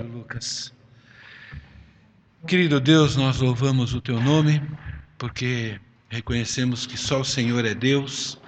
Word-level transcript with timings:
Lucas. 0.00 0.72
Querido 2.46 2.80
Deus, 2.80 3.16
nós 3.16 3.40
louvamos 3.40 3.94
o 3.94 4.00
teu 4.00 4.20
nome 4.20 4.62
porque 5.18 5.80
reconhecemos 6.08 6.86
que 6.86 6.96
só 6.96 7.20
o 7.20 7.24
Senhor 7.24 7.64
é 7.64 7.74
Deus, 7.74 8.38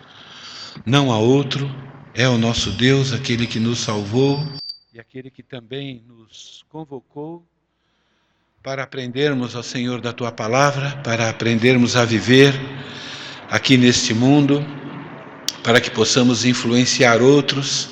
não 0.87 1.11
há 1.11 1.19
outro, 1.19 1.71
é 2.15 2.29
o 2.29 2.39
nosso 2.39 2.71
Deus, 2.71 3.13
aquele 3.13 3.47
que 3.47 3.59
nos 3.59 3.81
salvou 3.81 4.47
e 4.93 5.01
aquele 5.01 5.31
que 5.31 5.43
também 5.43 6.03
nos 6.07 6.65
convocou 6.69 7.45
para 8.63 8.83
aprendermos 8.83 9.57
ao 9.57 9.63
Senhor 9.63 10.01
da 10.01 10.13
tua 10.13 10.31
palavra, 10.31 10.97
para 11.03 11.31
aprendermos 11.31 11.97
a 11.97 12.05
viver 12.05 12.53
aqui 13.49 13.77
neste 13.77 14.13
mundo, 14.13 14.65
para 15.65 15.81
que 15.81 15.91
possamos 15.91 16.45
influenciar 16.45 17.23
outros 17.23 17.89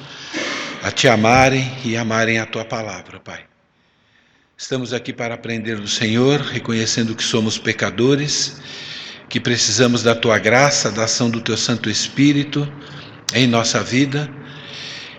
a 0.83 0.91
te 0.91 1.09
amarem 1.09 1.71
e 1.85 1.97
amarem 1.97 2.39
a 2.39 2.47
tua 2.47 2.65
palavra, 2.65 3.19
Pai. 3.19 3.48
Estamos 4.61 4.93
aqui 4.93 5.13
para 5.13 5.35
aprender 5.35 5.77
do 5.77 5.87
Senhor, 5.87 6.41
reconhecendo 6.41 7.15
que 7.15 7.23
somos 7.23 7.57
pecadores, 7.57 8.61
que 9.29 9.39
precisamos 9.39 10.03
da 10.03 10.17
tua 10.17 10.37
graça, 10.37 10.91
da 10.91 11.05
ação 11.05 11.31
do 11.31 11.41
teu 11.41 11.57
Santo 11.57 11.89
Espírito 11.89 12.69
em 13.33 13.47
nossa 13.47 13.85
vida. 13.85 14.29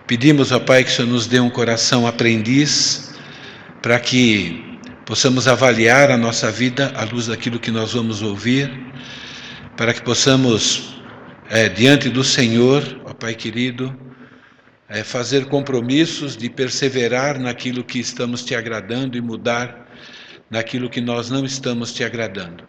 Pedimos, 0.06 0.52
ó 0.52 0.60
Pai, 0.60 0.84
que 0.84 0.92
o 0.92 0.94
Senhor 0.94 1.08
nos 1.08 1.26
dê 1.26 1.40
um 1.40 1.50
coração 1.50 2.06
aprendiz, 2.06 3.14
para 3.82 3.98
que 3.98 4.78
possamos 5.06 5.48
avaliar 5.48 6.12
a 6.12 6.18
nossa 6.18 6.52
vida 6.52 6.92
à 6.94 7.06
luz 7.06 7.28
daquilo 7.28 7.62
que 7.62 7.72
nós 7.72 7.94
vamos 7.94 8.22
ouvir, 8.22 8.70
para 9.78 9.94
que 9.94 10.02
possamos, 10.02 11.02
é, 11.50 11.70
diante 11.70 12.10
do 12.10 12.26
Senhor, 12.26 12.84
ó 13.06 13.14
Pai 13.14 13.36
querido, 13.36 13.98
é 14.90 15.04
fazer 15.04 15.46
compromissos 15.46 16.36
de 16.36 16.50
perseverar 16.50 17.40
naquilo 17.40 17.84
que 17.84 18.00
estamos 18.00 18.44
te 18.44 18.56
agradando 18.56 19.16
e 19.16 19.22
mudar 19.22 19.88
naquilo 20.50 20.90
que 20.90 21.00
nós 21.00 21.30
não 21.30 21.46
estamos 21.46 21.94
te 21.94 22.04
agradando. 22.04 22.68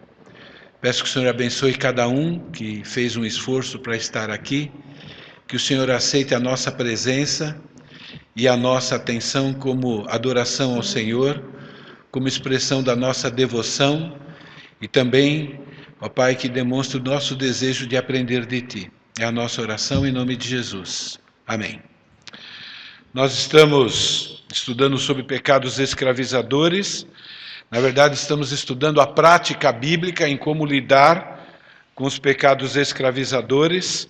Peço 0.79 1.03
que 1.03 1.09
o 1.09 1.11
Senhor 1.11 1.27
abençoe 1.27 1.73
cada 1.73 2.07
um 2.07 2.39
que 2.51 2.83
fez 2.85 3.17
um 3.17 3.25
esforço 3.25 3.79
para 3.79 3.95
estar 3.95 4.29
aqui, 4.29 4.71
que 5.47 5.55
o 5.55 5.59
Senhor 5.59 5.89
aceite 5.89 6.35
a 6.35 6.39
nossa 6.39 6.71
presença 6.71 7.59
e 8.35 8.47
a 8.47 8.55
nossa 8.55 8.95
atenção 8.95 9.53
como 9.53 10.05
adoração 10.07 10.75
ao 10.75 10.83
Senhor, 10.83 11.43
como 12.11 12.27
expressão 12.27 12.83
da 12.83 12.95
nossa 12.95 13.31
devoção 13.31 14.17
e 14.79 14.87
também, 14.87 15.59
ó 15.99 16.07
Pai, 16.07 16.35
que 16.35 16.49
demonstre 16.49 16.97
o 16.97 17.03
nosso 17.03 17.35
desejo 17.35 17.87
de 17.87 17.97
aprender 17.97 18.45
de 18.45 18.61
Ti. 18.61 18.91
É 19.19 19.25
a 19.25 19.31
nossa 19.31 19.61
oração 19.61 20.05
em 20.05 20.11
nome 20.11 20.35
de 20.35 20.47
Jesus. 20.47 21.19
Amém. 21.45 21.90
Nós 23.13 23.33
estamos 23.33 24.41
estudando 24.53 24.97
sobre 24.97 25.21
pecados 25.21 25.79
escravizadores. 25.79 27.05
Na 27.69 27.81
verdade, 27.81 28.15
estamos 28.15 28.53
estudando 28.53 29.01
a 29.01 29.05
prática 29.05 29.69
bíblica 29.69 30.29
em 30.29 30.37
como 30.37 30.65
lidar 30.65 31.45
com 31.93 32.05
os 32.05 32.17
pecados 32.17 32.77
escravizadores. 32.77 34.07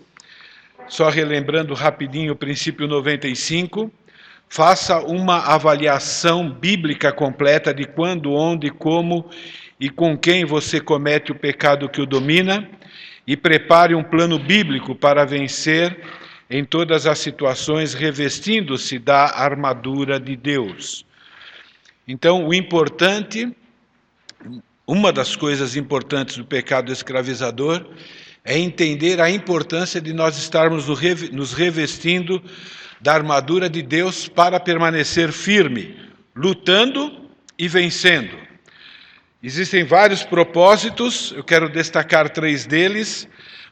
Só 0.87 1.09
relembrando 1.09 1.73
rapidinho 1.73 2.33
o 2.33 2.35
princípio 2.35 2.87
95, 2.87 3.91
faça 4.47 4.99
uma 4.99 5.47
avaliação 5.47 6.47
bíblica 6.47 7.11
completa 7.11 7.73
de 7.73 7.85
quando, 7.85 8.31
onde, 8.31 8.69
como 8.69 9.31
e 9.79 9.89
com 9.89 10.15
quem 10.15 10.45
você 10.45 10.79
comete 10.79 11.31
o 11.31 11.35
pecado 11.35 11.89
que 11.89 12.01
o 12.01 12.05
domina 12.05 12.69
e 13.25 13.35
prepare 13.35 13.95
um 13.95 14.03
plano 14.03 14.37
bíblico 14.37 14.93
para 14.93 15.25
vencer 15.25 15.97
em 16.51 16.65
todas 16.65 17.07
as 17.07 17.17
situações, 17.19 17.93
revestindo-se 17.93 18.99
da 18.99 19.39
armadura 19.39 20.19
de 20.19 20.35
Deus. 20.35 21.05
Então, 22.05 22.45
o 22.45 22.53
importante, 22.53 23.49
uma 24.85 25.13
das 25.13 25.33
coisas 25.33 25.77
importantes 25.77 26.35
do 26.35 26.43
pecado 26.43 26.91
escravizador, 26.91 27.87
é 28.43 28.59
entender 28.59 29.21
a 29.21 29.31
importância 29.31 30.01
de 30.01 30.11
nós 30.11 30.37
estarmos 30.37 30.87
nos 31.31 31.53
revestindo 31.53 32.43
da 32.99 33.13
armadura 33.13 33.69
de 33.69 33.81
Deus 33.81 34.27
para 34.27 34.59
permanecer 34.59 35.31
firme, 35.31 35.97
lutando 36.35 37.29
e 37.57 37.69
vencendo. 37.69 38.35
Existem 39.41 39.85
vários 39.85 40.23
propósitos, 40.23 41.31
eu 41.31 41.45
quero 41.45 41.69
destacar 41.69 42.29
três 42.29 42.65
deles. 42.65 43.27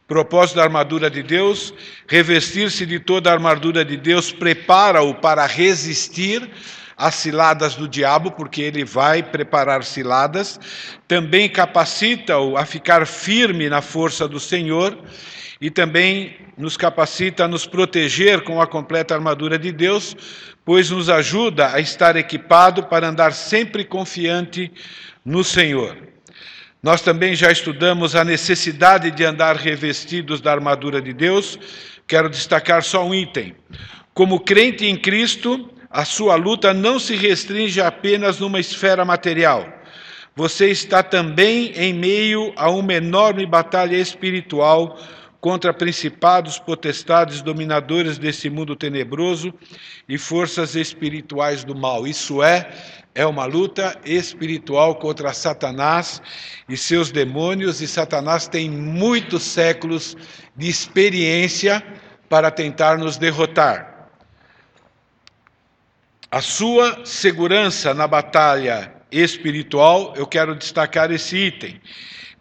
Propósito 0.10 0.56
da 0.56 0.64
armadura 0.64 1.08
de 1.08 1.22
Deus, 1.22 1.72
revestir-se 2.08 2.84
de 2.84 3.00
toda 3.00 3.30
a 3.30 3.34
armadura 3.34 3.86
de 3.86 3.96
Deus 3.96 4.32
prepara-o 4.32 5.14
para 5.14 5.46
resistir 5.46 6.50
às 6.98 7.14
ciladas 7.14 7.76
do 7.76 7.88
diabo, 7.88 8.32
porque 8.32 8.60
ele 8.60 8.84
vai 8.84 9.22
preparar 9.22 9.84
ciladas. 9.84 10.60
Também 11.08 11.48
capacita-o 11.48 12.58
a 12.58 12.66
ficar 12.66 13.06
firme 13.06 13.70
na 13.70 13.84
força 13.84 14.28
do 14.28 14.40
Senhor 14.40 14.98
e 15.62 15.70
também 15.70 16.36
nos 16.58 16.76
capacita 16.76 17.44
a 17.44 17.48
nos 17.48 17.68
proteger 17.68 18.44
com 18.44 18.60
a 18.60 18.66
completa 18.66 19.14
armadura 19.14 19.60
de 19.60 19.72
Deus, 19.72 20.18
pois 20.66 20.90
nos 20.90 21.08
ajuda 21.08 21.72
a 21.72 21.80
estar 21.80 22.16
equipado 22.16 22.82
para 22.82 23.10
andar 23.10 23.32
sempre 23.32 23.86
confiante 23.86 24.72
no 25.24 25.44
Senhor. 25.44 25.96
Nós 26.82 27.02
também 27.02 27.36
já 27.36 27.52
estudamos 27.52 28.16
a 28.16 28.24
necessidade 28.24 29.12
de 29.12 29.26
andar 29.26 29.58
revestidos 29.58 30.40
da 30.40 30.52
armadura 30.52 31.02
de 31.02 31.12
Deus. 31.12 31.60
Quero 32.08 32.30
destacar 32.30 32.84
só 32.84 33.06
um 33.06 33.14
item. 33.14 33.54
Como 34.14 34.40
crente 34.40 34.86
em 34.86 34.96
Cristo, 34.96 35.70
a 35.90 36.06
sua 36.06 36.36
luta 36.36 36.74
não 36.74 36.98
se 36.98 37.16
restringe 37.16 37.82
apenas 37.82 38.40
numa 38.40 38.62
esfera 38.62 39.04
material. 39.04 39.68
Você 40.36 40.68
está 40.70 41.04
também 41.04 41.74
em 41.76 41.94
meio 41.94 42.54
a 42.56 42.70
uma 42.70 42.94
enorme 42.94 43.46
batalha 43.46 43.98
espiritual 43.98 44.98
contra 45.42 45.74
principados, 45.74 46.60
potestades, 46.60 47.42
dominadores 47.42 48.18
desse 48.18 48.50
mundo 48.50 48.74
tenebroso 48.74 49.54
e 50.08 50.18
forças 50.18 50.76
espirituais 50.76 51.66
do 51.66 51.76
mal. 51.76 52.08
Isso 52.08 52.42
é, 52.42 52.70
é 53.20 53.26
uma 53.26 53.44
luta 53.44 54.00
espiritual 54.06 54.96
contra 54.96 55.34
Satanás 55.34 56.22
e 56.70 56.78
seus 56.78 57.12
demônios, 57.12 57.82
e 57.82 57.88
Satanás 57.88 58.48
tem 58.48 58.70
muitos 58.70 59.44
séculos 59.44 60.16
de 60.56 60.70
experiência 60.70 61.84
para 62.30 62.50
tentar 62.50 62.98
nos 62.98 63.18
derrotar. 63.18 64.08
A 66.32 66.40
sua 66.40 67.06
segurança 67.06 67.94
na 67.94 68.08
batalha 68.08 68.90
espiritual, 69.12 70.14
eu 70.16 70.26
quero 70.26 70.56
destacar 70.56 71.12
esse 71.12 71.36
item. 71.36 71.82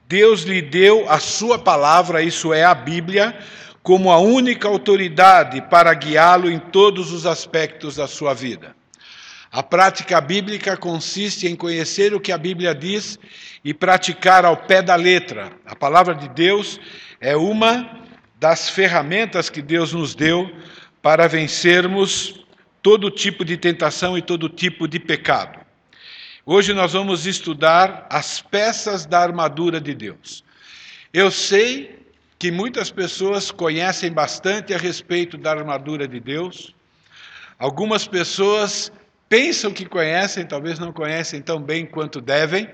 Deus 0.07 0.43
lhe 0.43 0.63
deu 0.63 1.11
a 1.11 1.19
sua 1.19 1.59
palavra, 1.59 2.23
isso 2.23 2.55
é 2.55 2.63
a 2.63 2.73
Bíblia, 2.73 3.37
como 3.83 4.13
a 4.13 4.19
única 4.19 4.69
autoridade 4.69 5.61
para 5.63 5.93
guiá-lo 5.93 6.49
em 6.49 6.61
todos 6.61 7.11
os 7.11 7.27
aspectos 7.27 7.97
da 7.97 8.07
sua 8.07 8.33
vida. 8.33 8.78
A 9.51 9.63
prática 9.63 10.21
bíblica 10.21 10.77
consiste 10.77 11.47
em 11.47 11.57
conhecer 11.57 12.13
o 12.13 12.21
que 12.21 12.33
a 12.33 12.39
Bíblia 12.39 12.75
diz 12.75 13.19
e 13.65 13.73
praticar 13.73 14.45
ao 14.45 14.57
pé 14.57 14.83
da 14.83 14.95
letra. 14.95 15.51
A 15.65 15.75
palavra 15.75 16.15
de 16.15 16.29
Deus 16.29 16.79
é 17.19 17.35
uma 17.35 18.07
das 18.39 18.69
ferramentas 18.69 19.49
que 19.49 19.63
Deus 19.63 19.93
nos 19.93 20.15
deu 20.15 20.51
para 21.01 21.27
vencermos 21.27 22.45
todo 22.83 23.11
tipo 23.11 23.45
de 23.45 23.57
tentação 23.57 24.19
e 24.19 24.23
todo 24.23 24.49
tipo 24.51 24.87
de 24.87 24.99
pecado. 24.99 25.59
Hoje 26.45 26.75
nós 26.75 26.93
vamos 26.93 27.27
estudar 27.27 28.07
as 28.11 28.41
peças 28.43 29.07
da 29.07 29.21
armadura 29.21 29.81
de 29.81 29.95
Deus. 29.95 30.45
Eu 31.13 31.31
sei 31.31 32.07
que 32.39 32.51
muitas 32.51 32.91
pessoas 32.91 33.51
conhecem 33.51 34.13
bastante 34.13 34.73
a 34.75 34.79
respeito 34.79 35.37
da 35.37 35.51
armadura 35.51 36.07
de 36.07 36.21
Deus. 36.21 36.75
Algumas 37.59 38.07
pessoas 38.07 38.93
pensam 39.29 39.73
que 39.73 39.85
conhecem, 39.85 40.47
talvez 40.47 40.79
não 40.79 40.93
conhecem 40.93 41.43
tão 41.43 41.61
bem 41.61 41.85
quanto 41.85 42.21
devem, 42.21 42.69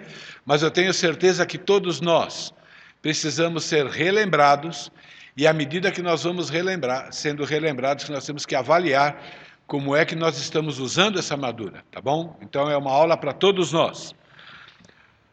mas 0.44 0.62
eu 0.62 0.70
tenho 0.70 0.92
certeza 0.92 1.44
que 1.44 1.58
todos 1.58 2.00
nós 2.00 2.54
precisamos 3.02 3.64
ser 3.64 3.86
relembrados 3.86 4.90
e 5.36 5.46
à 5.46 5.52
medida 5.52 5.90
que 5.90 6.00
nós 6.00 6.22
vamos 6.22 6.48
relembrar, 6.48 7.12
sendo 7.12 7.44
relembrados, 7.44 8.08
nós 8.08 8.24
temos 8.24 8.46
que 8.46 8.54
avaliar 8.54 9.20
como 9.66 9.96
é 9.96 10.04
que 10.04 10.14
nós 10.14 10.38
estamos 10.38 10.78
usando 10.78 11.18
essa 11.18 11.34
armadura, 11.34 11.82
tá 11.90 12.00
bom? 12.00 12.38
Então 12.40 12.70
é 12.70 12.76
uma 12.76 12.92
aula 12.92 13.16
para 13.16 13.32
todos 13.32 13.72
nós. 13.72 14.14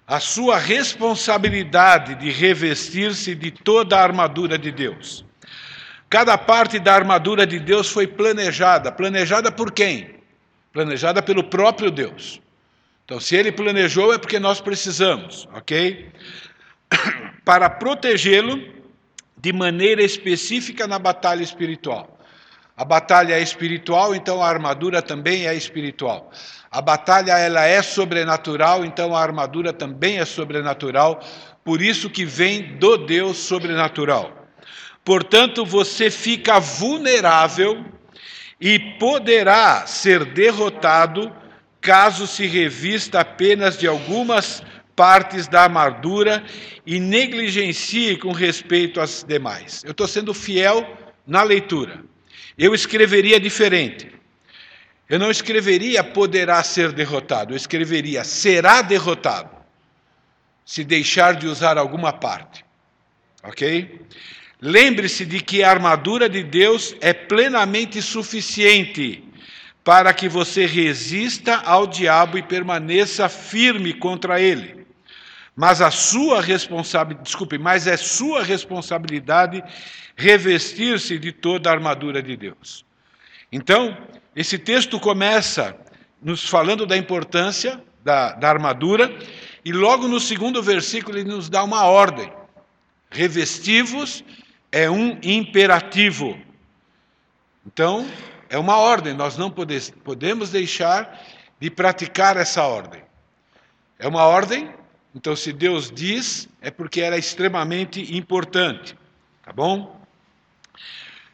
A 0.08 0.20
sua 0.20 0.58
responsabilidade 0.58 2.16
de 2.16 2.32
revestir-se 2.32 3.36
de 3.36 3.52
toda 3.52 3.98
a 3.98 4.02
armadura 4.02 4.58
de 4.58 4.72
Deus. 4.72 5.24
Cada 6.10 6.38
parte 6.38 6.80
da 6.80 6.94
armadura 6.94 7.46
de 7.46 7.60
Deus 7.60 7.90
foi 7.90 8.08
planejada. 8.08 8.92
Planejada 8.92 9.52
por 9.52 9.72
quem? 9.72 10.21
Planejada 10.74 11.22
pelo 11.22 11.44
próprio 11.44 11.92
Deus. 11.92 12.42
Então, 13.06 13.20
se 13.20 13.36
ele 13.36 13.52
planejou, 13.52 14.14
é 14.14 14.18
porque 14.18 14.40
nós 14.40 14.62
precisamos, 14.62 15.48
ok? 15.54 16.10
Para 17.44 17.70
protegê-lo 17.70 18.62
de 19.38 19.52
maneira 19.52 20.04
específica 20.04 20.88
na 20.88 21.00
batalha 21.00 21.44
espiritual. 21.44 22.20
A 22.78 22.86
batalha 22.86 23.34
é 23.34 23.42
espiritual, 23.42 24.16
então 24.16 24.42
a 24.42 24.48
armadura 24.48 25.02
também 25.02 25.46
é 25.46 25.54
espiritual. 25.54 26.32
A 26.72 26.82
batalha 26.82 27.38
ela 27.38 27.66
é 27.66 27.82
sobrenatural, 27.82 28.86
então 28.86 29.16
a 29.16 29.22
armadura 29.22 29.74
também 29.74 30.20
é 30.20 30.26
sobrenatural, 30.26 31.20
por 31.64 31.82
isso 31.82 32.10
que 32.10 32.24
vem 32.24 32.78
do 32.78 32.98
Deus 32.98 33.38
sobrenatural. 33.38 34.32
Portanto, 35.04 35.66
você 35.66 36.10
fica 36.10 36.60
vulnerável 36.60 37.84
e 38.62 38.78
poderá 38.78 39.88
ser 39.88 40.24
derrotado 40.24 41.36
caso 41.82 42.28
se 42.28 42.46
revista 42.46 43.22
apenas 43.22 43.76
de 43.76 43.88
algumas 43.88 44.62
partes 44.96 45.48
da 45.48 45.64
armadura 45.64 46.44
e 46.86 47.00
negligencie 47.00 48.18
com 48.18 48.32
respeito 48.32 49.02
às 49.02 49.24
demais. 49.24 49.84
Eu 49.84 49.92
estou 49.92 50.08
sendo 50.08 50.32
fiel 50.32 50.96
na 51.26 51.42
leitura. 51.42 52.04
Eu 52.56 52.76
escreveria 52.76 53.40
diferente. 53.40 54.12
Eu 55.10 55.18
não 55.18 55.32
escreveria 55.32 56.04
poderá 56.04 56.64
ser 56.64 56.92
derrotado, 56.92 57.54
eu 57.54 57.58
escreveria 57.58 58.24
será 58.24 58.82
derrotado, 58.82 59.50
se 60.64 60.86
deixar 60.86 61.36
de 61.36 61.48
usar 61.48 61.78
alguma 61.78 62.14
parte. 62.14 62.64
Ok? 63.44 64.00
Lembre-se 64.62 65.26
de 65.26 65.42
que 65.42 65.64
a 65.64 65.72
armadura 65.72 66.30
de 66.30 66.44
Deus 66.44 66.96
é 67.02 67.14
plenamente 67.14 68.00
suficiente 68.00 69.24
para 69.84 70.14
que 70.14 70.30
você 70.30 70.68
resista 70.68 71.56
ao 71.56 71.88
diabo 71.88 72.38
e 72.38 72.44
permaneça 72.44 73.28
firme 73.28 73.92
contra 73.92 74.40
ele. 74.40 74.86
Mas 75.56 75.82
a 75.82 75.90
sua 75.90 76.42
responsabilidade, 76.42 77.24
desculpe, 77.24 77.58
mas 77.58 77.88
é 77.88 77.98
sua 77.98 78.44
responsabilidade 78.44 79.64
revestir-se 80.16 81.18
de 81.18 81.32
toda 81.32 81.70
a 81.70 81.74
armadura 81.74 82.22
de 82.22 82.38
Deus. 82.38 82.86
Então, 83.52 83.98
esse 84.36 84.60
texto 84.60 85.00
começa 85.00 85.76
nos 86.22 86.48
falando 86.48 86.86
da 86.86 86.96
importância 86.96 87.82
da, 88.04 88.34
da 88.34 88.48
armadura, 88.50 89.12
e 89.66 89.72
logo 89.72 90.08
no 90.08 90.20
segundo 90.20 90.62
versículo 90.62 91.18
ele 91.18 91.30
nos 91.30 91.50
dá 91.50 91.64
uma 91.64 91.86
ordem: 91.86 92.32
revestivos 93.10 94.24
é 94.72 94.90
um 94.90 95.20
imperativo. 95.22 96.40
Então, 97.66 98.10
é 98.50 98.58
uma 98.58 98.78
ordem, 98.78 99.14
nós 99.14 99.38
não 99.38 99.52
podemos 99.52 100.50
deixar 100.50 101.22
de 101.60 101.70
praticar 101.70 102.38
essa 102.38 102.64
ordem. 102.64 103.02
É 104.00 104.08
uma 104.08 104.24
ordem, 104.24 104.70
então, 105.14 105.36
se 105.36 105.52
Deus 105.54 105.92
diz, 105.92 106.48
é 106.62 106.72
porque 106.72 107.02
ela 107.02 107.16
é 107.16 107.20
extremamente 107.20 108.16
importante. 108.16 108.98
Tá 109.44 109.52
bom? 109.52 110.00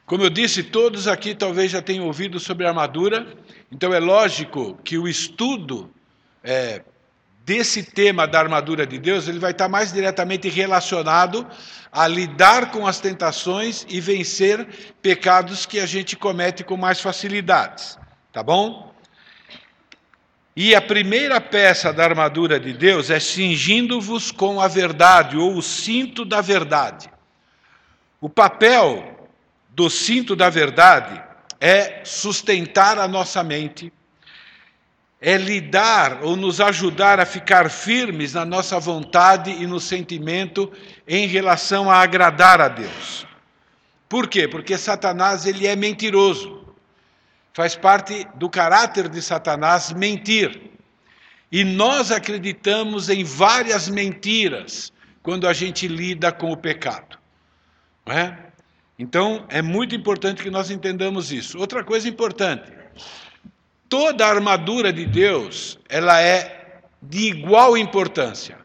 Como 0.06 0.24
eu 0.24 0.30
disse, 0.30 0.64
todos 0.64 1.08
aqui 1.08 1.36
talvez 1.36 1.72
já 1.72 1.82
tenham 1.82 2.06
ouvido 2.06 2.40
sobre 2.40 2.66
armadura, 2.66 3.28
então 3.72 3.94
é 3.94 4.00
lógico 4.00 4.76
que 4.84 4.98
o 4.98 5.08
estudo 5.08 5.90
é, 6.44 6.82
desse 7.48 7.82
tema 7.82 8.28
da 8.28 8.42
armadura 8.42 8.86
de 8.86 9.00
Deus, 9.00 9.26
ele 9.26 9.40
vai 9.40 9.52
estar 9.52 9.70
mais 9.70 9.94
diretamente 9.94 10.50
relacionado 10.50 11.48
a 11.90 12.06
lidar 12.06 12.72
com 12.72 12.86
as 12.86 13.00
tentações 13.00 13.86
e 13.88 14.02
vencer 14.02 14.68
pecados 15.02 15.66
que 15.66 15.80
a 15.80 15.86
gente 15.86 16.18
comete 16.18 16.62
com 16.62 16.76
mais 16.76 17.00
facilidades, 17.00 17.98
tá 18.34 18.44
bom? 18.44 18.94
E 20.58 20.76
a 20.76 20.82
primeira 20.82 21.40
peça 21.40 21.94
da 21.94 22.04
armadura 22.04 22.60
de 22.60 22.74
Deus 22.74 23.10
é 23.10 23.18
cingindo-vos 23.18 24.30
com 24.30 24.60
a 24.60 24.68
verdade, 24.68 25.38
ou 25.38 25.56
o 25.56 25.62
cinto 25.62 26.26
da 26.26 26.42
verdade. 26.42 27.10
O 28.20 28.28
papel 28.28 29.30
do 29.70 29.90
cinto 29.90 30.36
da 30.36 30.50
verdade 30.50 31.24
é 31.62 32.02
sustentar 32.04 33.00
a 33.00 33.08
nossa 33.08 33.42
mente, 33.42 33.94
é 35.20 35.36
lidar 35.36 36.24
ou 36.24 36.36
nos 36.36 36.62
ajudar 36.62 37.20
a 37.20 37.26
ficar 37.26 37.70
firmes 37.70 38.34
na 38.34 38.46
nossa 38.46 38.80
vontade 38.80 39.52
e 39.52 39.66
no 39.66 39.80
sentimento 39.80 40.72
em 41.08 41.28
relação 41.28 41.90
a 41.90 41.98
agradar 41.98 42.62
a 42.62 42.68
Deus. 42.68 43.26
Por 44.08 44.28
quê? 44.28 44.48
Porque 44.48 44.78
Satanás 44.78 45.46
ele 45.46 45.66
é 45.66 45.76
mentiroso. 45.76 46.66
Faz 47.52 47.76
parte 47.76 48.28
do 48.36 48.50
caráter 48.50 49.10
de 49.10 49.22
Satanás 49.22 49.92
mentir. 49.92 50.72
E 51.52 51.64
nós 51.64 52.12
acreditamos 52.12 53.10
em 53.10 53.24
várias 53.24 53.90
mentiras 53.90 54.94
quando 55.24 55.48
a 55.48 55.54
gente 55.54 55.88
lida 55.88 56.32
com 56.32 56.52
o 56.52 56.58
pecado. 56.58 57.18
Não 58.06 58.14
é? 58.14 58.38
Então, 59.00 59.46
é 59.50 59.62
muito 59.62 59.96
importante 59.96 60.42
que 60.42 60.50
nós 60.50 60.70
entendamos 60.70 61.32
isso. 61.32 61.58
Outra 61.60 61.84
coisa 61.84 62.08
importante, 62.08 62.72
Toda 63.90 64.26
a 64.26 64.30
armadura 64.30 64.92
de 64.92 65.06
Deus, 65.06 65.80
ela 65.88 66.22
é 66.22 66.82
de 67.02 67.28
igual 67.28 67.78
importância. 67.78 68.58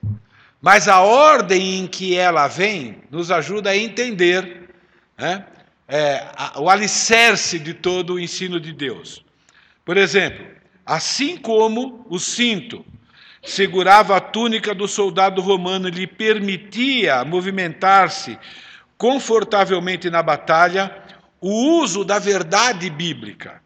Mas 0.61 0.89
a 0.89 1.01
ordem 1.01 1.79
em 1.79 1.87
que 1.87 2.17
ela 2.17 2.49
vem 2.49 3.03
nos 3.11 3.31
ajuda 3.31 3.71
a 3.71 3.77
entender 3.77 4.69
né, 5.17 5.45
é, 5.87 6.27
a, 6.37 6.61
o 6.61 6.69
alicerce 6.69 7.59
de 7.59 7.75
todo 7.75 8.15
o 8.15 8.21
ensino 8.21 8.59
de 8.59 8.73
Deus. 8.73 9.25
Por 9.85 9.97
exemplo, 9.97 10.45
assim 10.85 11.37
como 11.37 12.05
o 12.09 12.19
cinto 12.19 12.85
segurava 13.45 14.17
a 14.17 14.21
túnica 14.21 14.75
do 14.75 14.87
soldado 14.87 15.41
romano 15.41 15.89
e 15.89 15.93
lhe 15.93 16.07
permitia 16.07 17.25
movimentar-se 17.25 18.39
confortavelmente 18.97 20.09
na 20.09 20.23
batalha, 20.23 20.97
o 21.41 21.81
uso 21.81 22.05
da 22.05 22.21
verdade 22.21 22.89
bíblica 22.89 23.61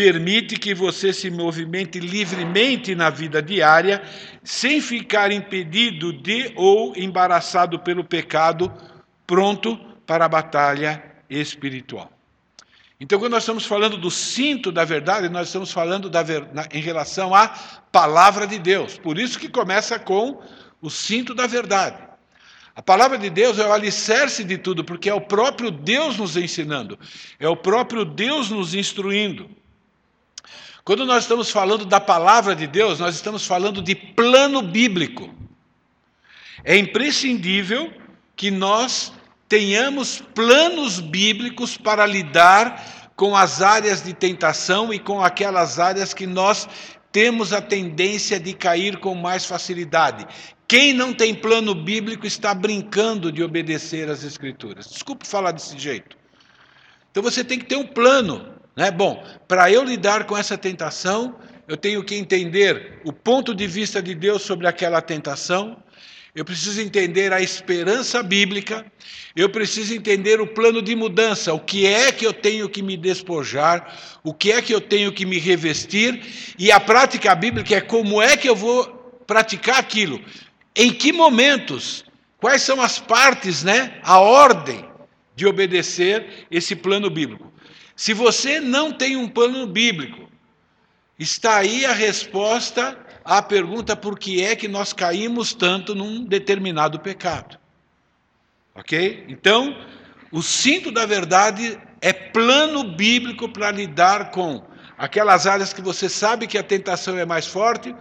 permite 0.00 0.56
que 0.56 0.74
você 0.74 1.12
se 1.12 1.30
movimente 1.30 2.00
livremente 2.00 2.94
na 2.94 3.10
vida 3.10 3.42
diária, 3.42 4.02
sem 4.42 4.80
ficar 4.80 5.30
impedido 5.30 6.10
de 6.10 6.54
ou 6.56 6.94
embaraçado 6.96 7.78
pelo 7.78 8.02
pecado, 8.02 8.72
pronto 9.26 9.76
para 10.06 10.24
a 10.24 10.28
batalha 10.28 11.04
espiritual. 11.28 12.10
Então, 12.98 13.18
quando 13.18 13.32
nós 13.32 13.42
estamos 13.42 13.66
falando 13.66 13.98
do 13.98 14.10
cinto 14.10 14.72
da 14.72 14.86
verdade, 14.86 15.28
nós 15.28 15.48
estamos 15.48 15.70
falando 15.70 16.08
da 16.08 16.24
em 16.72 16.80
relação 16.80 17.34
à 17.34 17.48
palavra 17.92 18.46
de 18.46 18.58
Deus. 18.58 18.96
Por 18.96 19.18
isso 19.18 19.38
que 19.38 19.50
começa 19.50 19.98
com 19.98 20.40
o 20.80 20.88
cinto 20.88 21.34
da 21.34 21.46
verdade. 21.46 21.98
A 22.74 22.80
palavra 22.80 23.18
de 23.18 23.28
Deus 23.28 23.58
é 23.58 23.66
o 23.66 23.72
alicerce 23.72 24.44
de 24.44 24.56
tudo, 24.56 24.82
porque 24.82 25.10
é 25.10 25.14
o 25.14 25.20
próprio 25.20 25.70
Deus 25.70 26.16
nos 26.16 26.38
ensinando, 26.38 26.98
é 27.38 27.46
o 27.46 27.56
próprio 27.56 28.02
Deus 28.06 28.48
nos 28.48 28.74
instruindo. 28.74 29.59
Quando 30.84 31.04
nós 31.04 31.24
estamos 31.24 31.50
falando 31.50 31.84
da 31.84 32.00
palavra 32.00 32.54
de 32.54 32.66
Deus, 32.66 32.98
nós 32.98 33.14
estamos 33.14 33.46
falando 33.46 33.82
de 33.82 33.94
plano 33.94 34.62
bíblico. 34.62 35.34
É 36.64 36.76
imprescindível 36.76 37.92
que 38.36 38.50
nós 38.50 39.12
tenhamos 39.48 40.22
planos 40.34 41.00
bíblicos 41.00 41.76
para 41.76 42.06
lidar 42.06 43.12
com 43.16 43.36
as 43.36 43.60
áreas 43.60 44.02
de 44.02 44.14
tentação 44.14 44.94
e 44.94 44.98
com 44.98 45.22
aquelas 45.22 45.78
áreas 45.78 46.14
que 46.14 46.26
nós 46.26 46.68
temos 47.12 47.52
a 47.52 47.60
tendência 47.60 48.38
de 48.38 48.54
cair 48.54 48.98
com 48.98 49.14
mais 49.14 49.44
facilidade. 49.44 50.26
Quem 50.66 50.92
não 50.92 51.12
tem 51.12 51.34
plano 51.34 51.74
bíblico 51.74 52.26
está 52.26 52.54
brincando 52.54 53.32
de 53.32 53.42
obedecer 53.42 54.08
às 54.08 54.22
Escrituras. 54.22 54.88
Desculpe 54.88 55.26
falar 55.26 55.50
desse 55.50 55.76
jeito. 55.76 56.16
Então 57.10 57.22
você 57.22 57.42
tem 57.42 57.58
que 57.58 57.64
ter 57.64 57.76
um 57.76 57.86
plano. 57.86 58.59
Né? 58.76 58.90
Bom, 58.90 59.24
para 59.48 59.70
eu 59.70 59.84
lidar 59.84 60.24
com 60.24 60.36
essa 60.36 60.56
tentação, 60.56 61.36
eu 61.66 61.76
tenho 61.76 62.02
que 62.02 62.14
entender 62.14 63.00
o 63.04 63.12
ponto 63.12 63.54
de 63.54 63.66
vista 63.66 64.02
de 64.02 64.14
Deus 64.14 64.42
sobre 64.42 64.66
aquela 64.66 65.00
tentação, 65.00 65.76
eu 66.34 66.44
preciso 66.44 66.80
entender 66.80 67.32
a 67.32 67.40
esperança 67.40 68.22
bíblica, 68.22 68.86
eu 69.34 69.48
preciso 69.48 69.94
entender 69.94 70.40
o 70.40 70.46
plano 70.46 70.80
de 70.80 70.94
mudança, 70.94 71.52
o 71.52 71.58
que 71.58 71.86
é 71.86 72.12
que 72.12 72.24
eu 72.24 72.32
tenho 72.32 72.68
que 72.68 72.82
me 72.82 72.96
despojar, 72.96 73.96
o 74.22 74.32
que 74.32 74.52
é 74.52 74.62
que 74.62 74.72
eu 74.72 74.80
tenho 74.80 75.12
que 75.12 75.26
me 75.26 75.38
revestir, 75.38 76.54
e 76.56 76.70
a 76.70 76.78
prática 76.78 77.34
bíblica 77.34 77.74
é 77.76 77.80
como 77.80 78.22
é 78.22 78.36
que 78.36 78.48
eu 78.48 78.54
vou 78.54 78.86
praticar 79.26 79.78
aquilo, 79.78 80.20
em 80.74 80.92
que 80.92 81.12
momentos, 81.12 82.04
quais 82.38 82.62
são 82.62 82.80
as 82.80 82.98
partes, 82.98 83.64
né, 83.64 83.98
a 84.02 84.20
ordem 84.20 84.88
de 85.34 85.46
obedecer 85.46 86.46
esse 86.50 86.76
plano 86.76 87.10
bíblico. 87.10 87.49
Se 88.00 88.14
você 88.14 88.60
não 88.60 88.90
tem 88.90 89.14
um 89.14 89.28
plano 89.28 89.66
bíblico, 89.66 90.26
está 91.18 91.58
aí 91.58 91.84
a 91.84 91.92
resposta 91.92 92.98
à 93.22 93.42
pergunta 93.42 93.94
por 93.94 94.18
que 94.18 94.42
é 94.42 94.56
que 94.56 94.66
nós 94.66 94.94
caímos 94.94 95.52
tanto 95.52 95.94
num 95.94 96.24
determinado 96.24 96.98
pecado. 96.98 97.58
Ok? 98.74 99.26
Então, 99.28 99.76
o 100.32 100.40
cinto 100.42 100.90
da 100.90 101.04
verdade 101.04 101.78
é 102.00 102.10
plano 102.10 102.84
bíblico 102.84 103.46
para 103.50 103.70
lidar 103.70 104.30
com 104.30 104.64
aquelas 104.96 105.46
áreas 105.46 105.74
que 105.74 105.82
você 105.82 106.08
sabe 106.08 106.46
que 106.46 106.56
a 106.56 106.62
tentação 106.62 107.18
é 107.18 107.26
mais 107.26 107.46
forte 107.46 107.94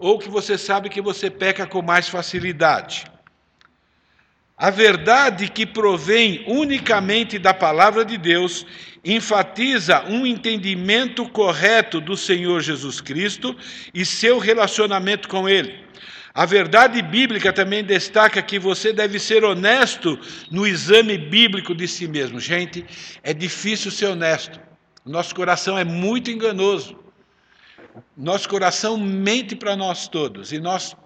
ou 0.00 0.18
que 0.18 0.28
você 0.28 0.58
sabe 0.58 0.88
que 0.88 1.00
você 1.00 1.30
peca 1.30 1.64
com 1.64 1.80
mais 1.80 2.08
facilidade. 2.08 3.04
A 4.56 4.70
verdade 4.70 5.48
que 5.48 5.64
provém 5.64 6.44
unicamente 6.48 7.38
da 7.38 7.54
palavra 7.54 8.04
de 8.04 8.18
Deus 8.18 8.66
enfatiza 9.04 10.04
um 10.04 10.26
entendimento 10.26 11.28
correto 11.28 12.00
do 12.00 12.16
Senhor 12.16 12.60
Jesus 12.60 13.00
Cristo 13.00 13.54
e 13.92 14.04
seu 14.04 14.38
relacionamento 14.38 15.28
com 15.28 15.48
Ele. 15.48 15.84
A 16.32 16.44
verdade 16.46 17.00
bíblica 17.00 17.52
também 17.52 17.84
destaca 17.84 18.42
que 18.42 18.58
você 18.58 18.92
deve 18.92 19.20
ser 19.20 19.44
honesto 19.44 20.18
no 20.50 20.66
exame 20.66 21.16
bíblico 21.16 21.72
de 21.74 21.86
si 21.86 22.08
mesmo. 22.08 22.40
Gente, 22.40 22.84
é 23.22 23.32
difícil 23.32 23.90
ser 23.90 24.06
honesto. 24.06 24.58
Nosso 25.04 25.34
coração 25.34 25.78
é 25.78 25.84
muito 25.84 26.30
enganoso. 26.30 26.98
Nosso 28.16 28.48
coração 28.48 28.98
mente 28.98 29.54
para 29.54 29.76
nós 29.76 30.08
todos 30.08 30.52
e 30.52 30.58
nós, 30.58 30.96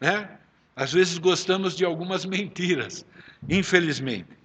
né, 0.00 0.28
às 0.74 0.92
vezes 0.92 1.18
gostamos 1.18 1.76
de 1.76 1.84
algumas 1.84 2.24
mentiras, 2.24 3.06
infelizmente. 3.48 4.37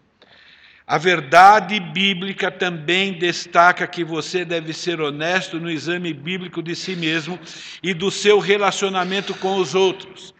A 0.85 0.97
verdade 0.97 1.79
bíblica 1.79 2.51
também 2.51 3.13
destaca 3.13 3.87
que 3.87 4.03
você 4.03 4.43
deve 4.43 4.73
ser 4.73 4.99
honesto 4.99 5.57
no 5.57 5.71
exame 5.71 6.13
bíblico 6.13 6.61
de 6.61 6.75
si 6.75 6.93
mesmo 6.93 7.39
e 7.81 7.93
do 7.93 8.11
seu 8.11 8.37
relacionamento 8.37 9.33
com 9.35 9.55
os 9.55 9.73
outros. 9.73 10.33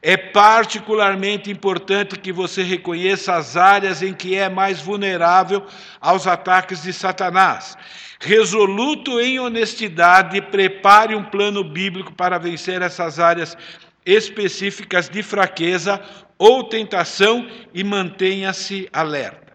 É 0.00 0.16
particularmente 0.16 1.50
importante 1.50 2.18
que 2.18 2.32
você 2.32 2.62
reconheça 2.62 3.34
as 3.34 3.58
áreas 3.58 4.02
em 4.02 4.14
que 4.14 4.34
é 4.34 4.48
mais 4.48 4.80
vulnerável 4.80 5.66
aos 6.00 6.26
ataques 6.26 6.82
de 6.82 6.94
Satanás. 6.94 7.76
Resoluto 8.18 9.20
em 9.20 9.38
honestidade, 9.38 10.40
prepare 10.40 11.14
um 11.14 11.24
plano 11.24 11.62
bíblico 11.62 12.12
para 12.14 12.38
vencer 12.38 12.80
essas 12.80 13.18
áreas 13.18 13.56
específicas 14.04 15.10
de 15.10 15.22
fraqueza 15.22 16.00
ou 16.38 16.64
tentação 16.64 17.46
e 17.74 17.84
mantenha-se 17.84 18.88
alerta. 18.90 19.49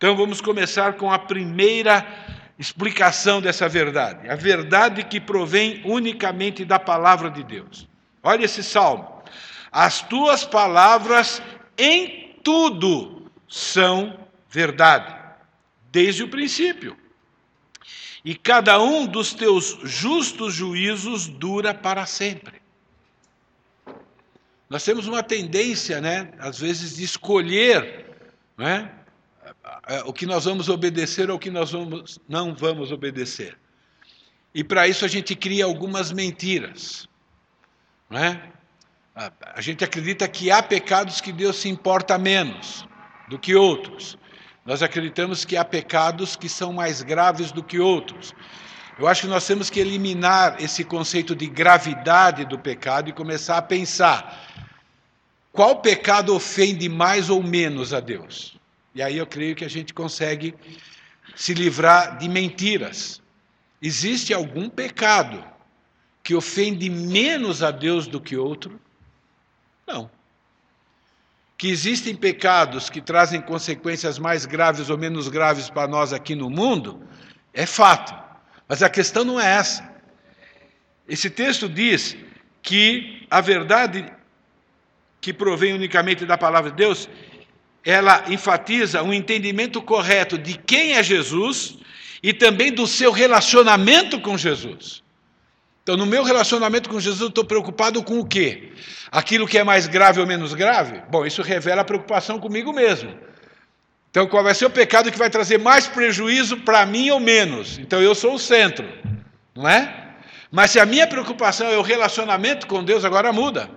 Então 0.00 0.16
vamos 0.16 0.40
começar 0.40 0.94
com 0.94 1.12
a 1.12 1.18
primeira 1.18 2.06
explicação 2.58 3.38
dessa 3.38 3.68
verdade. 3.68 4.30
A 4.30 4.34
verdade 4.34 5.04
que 5.04 5.20
provém 5.20 5.82
unicamente 5.84 6.64
da 6.64 6.78
palavra 6.78 7.30
de 7.30 7.44
Deus. 7.44 7.86
Olha 8.22 8.46
esse 8.46 8.64
salmo. 8.64 9.22
As 9.70 10.00
tuas 10.00 10.42
palavras 10.42 11.42
em 11.76 12.34
tudo 12.42 13.30
são 13.46 14.18
verdade, 14.48 15.14
desde 15.92 16.22
o 16.22 16.28
princípio. 16.28 16.96
E 18.24 18.34
cada 18.34 18.80
um 18.80 19.04
dos 19.06 19.34
teus 19.34 19.80
justos 19.82 20.54
juízos 20.54 21.26
dura 21.28 21.74
para 21.74 22.06
sempre. 22.06 22.62
Nós 24.66 24.82
temos 24.82 25.06
uma 25.06 25.22
tendência, 25.22 26.00
né, 26.00 26.32
às 26.38 26.58
vezes, 26.58 26.96
de 26.96 27.04
escolher, 27.04 28.06
né, 28.56 28.92
o 30.04 30.12
que 30.12 30.26
nós 30.26 30.44
vamos 30.44 30.68
obedecer 30.68 31.30
ou 31.30 31.36
o 31.36 31.38
que 31.38 31.50
nós 31.50 31.72
vamos, 31.72 32.18
não 32.28 32.54
vamos 32.54 32.92
obedecer. 32.92 33.56
E 34.54 34.64
para 34.64 34.88
isso 34.88 35.04
a 35.04 35.08
gente 35.08 35.34
cria 35.34 35.64
algumas 35.64 36.12
mentiras. 36.12 37.08
Não 38.08 38.18
é? 38.18 38.42
A 39.54 39.60
gente 39.60 39.84
acredita 39.84 40.26
que 40.26 40.50
há 40.50 40.62
pecados 40.62 41.20
que 41.20 41.32
Deus 41.32 41.56
se 41.56 41.68
importa 41.68 42.18
menos 42.18 42.86
do 43.28 43.38
que 43.38 43.54
outros. 43.54 44.18
Nós 44.64 44.82
acreditamos 44.82 45.44
que 45.44 45.56
há 45.56 45.64
pecados 45.64 46.36
que 46.36 46.48
são 46.48 46.72
mais 46.72 47.02
graves 47.02 47.52
do 47.52 47.62
que 47.62 47.78
outros. 47.78 48.34
Eu 48.98 49.08
acho 49.08 49.22
que 49.22 49.28
nós 49.28 49.46
temos 49.46 49.70
que 49.70 49.80
eliminar 49.80 50.62
esse 50.62 50.84
conceito 50.84 51.34
de 51.34 51.46
gravidade 51.46 52.44
do 52.44 52.58
pecado 52.58 53.08
e 53.08 53.12
começar 53.12 53.56
a 53.56 53.62
pensar 53.62 54.46
qual 55.52 55.80
pecado 55.80 56.34
ofende 56.34 56.88
mais 56.88 57.30
ou 57.30 57.42
menos 57.42 57.94
a 57.94 58.00
Deus. 58.00 58.59
E 58.94 59.02
aí 59.02 59.16
eu 59.16 59.26
creio 59.26 59.54
que 59.54 59.64
a 59.64 59.70
gente 59.70 59.94
consegue 59.94 60.54
se 61.36 61.54
livrar 61.54 62.18
de 62.18 62.28
mentiras. 62.28 63.22
Existe 63.80 64.34
algum 64.34 64.68
pecado 64.68 65.44
que 66.22 66.34
ofende 66.34 66.90
menos 66.90 67.62
a 67.62 67.70
Deus 67.70 68.06
do 68.06 68.20
que 68.20 68.36
outro? 68.36 68.80
Não. 69.86 70.10
Que 71.56 71.68
existem 71.68 72.14
pecados 72.14 72.90
que 72.90 73.00
trazem 73.00 73.40
consequências 73.40 74.18
mais 74.18 74.44
graves 74.44 74.90
ou 74.90 74.98
menos 74.98 75.28
graves 75.28 75.70
para 75.70 75.88
nós 75.88 76.12
aqui 76.12 76.34
no 76.34 76.50
mundo? 76.50 77.02
É 77.52 77.66
fato. 77.66 78.14
Mas 78.68 78.82
a 78.82 78.90
questão 78.90 79.24
não 79.24 79.40
é 79.40 79.46
essa. 79.46 79.88
Esse 81.08 81.28
texto 81.28 81.68
diz 81.68 82.16
que 82.62 83.26
a 83.30 83.40
verdade 83.40 84.12
que 85.20 85.32
provém 85.32 85.72
unicamente 85.74 86.24
da 86.24 86.38
palavra 86.38 86.70
de 86.70 86.76
Deus 86.76 87.08
ela 87.84 88.24
enfatiza 88.28 89.02
um 89.02 89.12
entendimento 89.12 89.80
correto 89.80 90.36
de 90.36 90.54
quem 90.56 90.92
é 90.92 91.02
Jesus 91.02 91.78
e 92.22 92.32
também 92.32 92.72
do 92.72 92.86
seu 92.86 93.10
relacionamento 93.10 94.20
com 94.20 94.36
Jesus. 94.36 95.02
Então, 95.82 95.96
no 95.96 96.04
meu 96.04 96.22
relacionamento 96.22 96.88
com 96.90 97.00
Jesus, 97.00 97.20
eu 97.20 97.28
estou 97.28 97.44
preocupado 97.44 98.02
com 98.02 98.20
o 98.20 98.24
quê? 98.24 98.72
Aquilo 99.10 99.46
que 99.46 99.58
é 99.58 99.64
mais 99.64 99.86
grave 99.86 100.20
ou 100.20 100.26
menos 100.26 100.52
grave? 100.54 101.02
Bom, 101.10 101.24
isso 101.24 101.42
revela 101.42 101.80
a 101.80 101.84
preocupação 101.84 102.38
comigo 102.38 102.72
mesmo. 102.72 103.12
Então, 104.10 104.26
qual 104.26 104.42
vai 104.42 104.54
ser 104.54 104.66
o 104.66 104.70
pecado 104.70 105.10
que 105.10 105.18
vai 105.18 105.30
trazer 105.30 105.58
mais 105.58 105.86
prejuízo 105.86 106.58
para 106.58 106.84
mim 106.84 107.10
ou 107.10 107.18
menos? 107.18 107.78
Então, 107.78 108.02
eu 108.02 108.14
sou 108.14 108.34
o 108.34 108.38
centro, 108.38 108.86
não 109.54 109.68
é? 109.68 110.08
Mas 110.50 110.72
se 110.72 110.80
a 110.80 110.84
minha 110.84 111.06
preocupação 111.06 111.68
é 111.68 111.78
o 111.78 111.82
relacionamento 111.82 112.66
com 112.66 112.84
Deus, 112.84 113.04
agora 113.04 113.32
muda. 113.32 113.70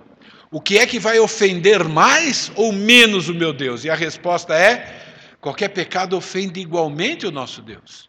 O 0.53 0.61
que 0.61 0.77
é 0.77 0.85
que 0.85 0.99
vai 0.99 1.19
ofender 1.19 1.83
mais 1.83 2.51
ou 2.55 2.71
menos 2.71 3.27
o 3.27 3.33
meu 3.33 3.51
Deus? 3.51 3.85
E 3.85 3.89
a 3.89 3.95
resposta 3.95 4.53
é: 4.53 5.03
qualquer 5.41 5.69
pecado 5.69 6.15
ofende 6.15 6.59
igualmente 6.59 7.25
o 7.25 7.31
nosso 7.31 7.59
Deus. 7.59 8.07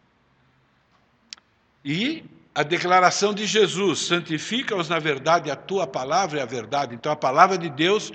E 1.83 2.23
a 2.53 2.61
declaração 2.61 3.33
de 3.33 3.47
Jesus: 3.47 3.97
santifica-os 4.01 4.87
na 4.87 4.99
verdade, 4.99 5.49
a 5.49 5.55
tua 5.55 5.87
palavra 5.87 6.39
é 6.39 6.43
a 6.43 6.45
verdade. 6.45 6.93
Então 6.93 7.11
a 7.11 7.15
palavra 7.15 7.57
de 7.57 7.67
Deus 7.67 8.11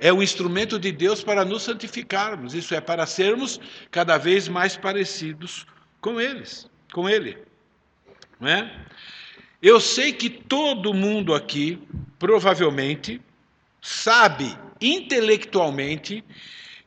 é 0.00 0.12
o 0.12 0.20
instrumento 0.20 0.76
de 0.76 0.90
Deus 0.90 1.22
para 1.22 1.44
nos 1.44 1.62
santificarmos. 1.62 2.54
Isso 2.54 2.74
é 2.74 2.80
para 2.80 3.06
sermos 3.06 3.60
cada 3.88 4.18
vez 4.18 4.48
mais 4.48 4.76
parecidos 4.76 5.64
com 6.00 6.20
eles, 6.20 6.68
com 6.92 7.08
ele. 7.08 7.38
Não 8.40 8.48
é? 8.48 8.84
Eu 9.62 9.78
sei 9.78 10.12
que 10.12 10.28
todo 10.28 10.92
mundo 10.92 11.32
aqui, 11.32 11.80
provavelmente, 12.18 13.20
sabe 13.80 14.56
intelectualmente 14.80 16.24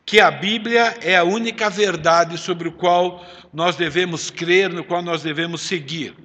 que 0.06 0.20
a 0.20 0.30
Bíblia 0.30 0.98
é 1.02 1.16
a 1.16 1.24
única 1.24 1.70
verdade 1.70 2.38
sobre 2.38 2.68
o 2.68 2.74
qual 2.74 3.26
nós 3.54 3.76
devemos 3.76 4.30
crer, 4.30 4.70
no 4.70 4.84
qual 4.84 5.02
nós 5.02 5.22
devemos 5.22 5.62
seguir. 5.62 6.16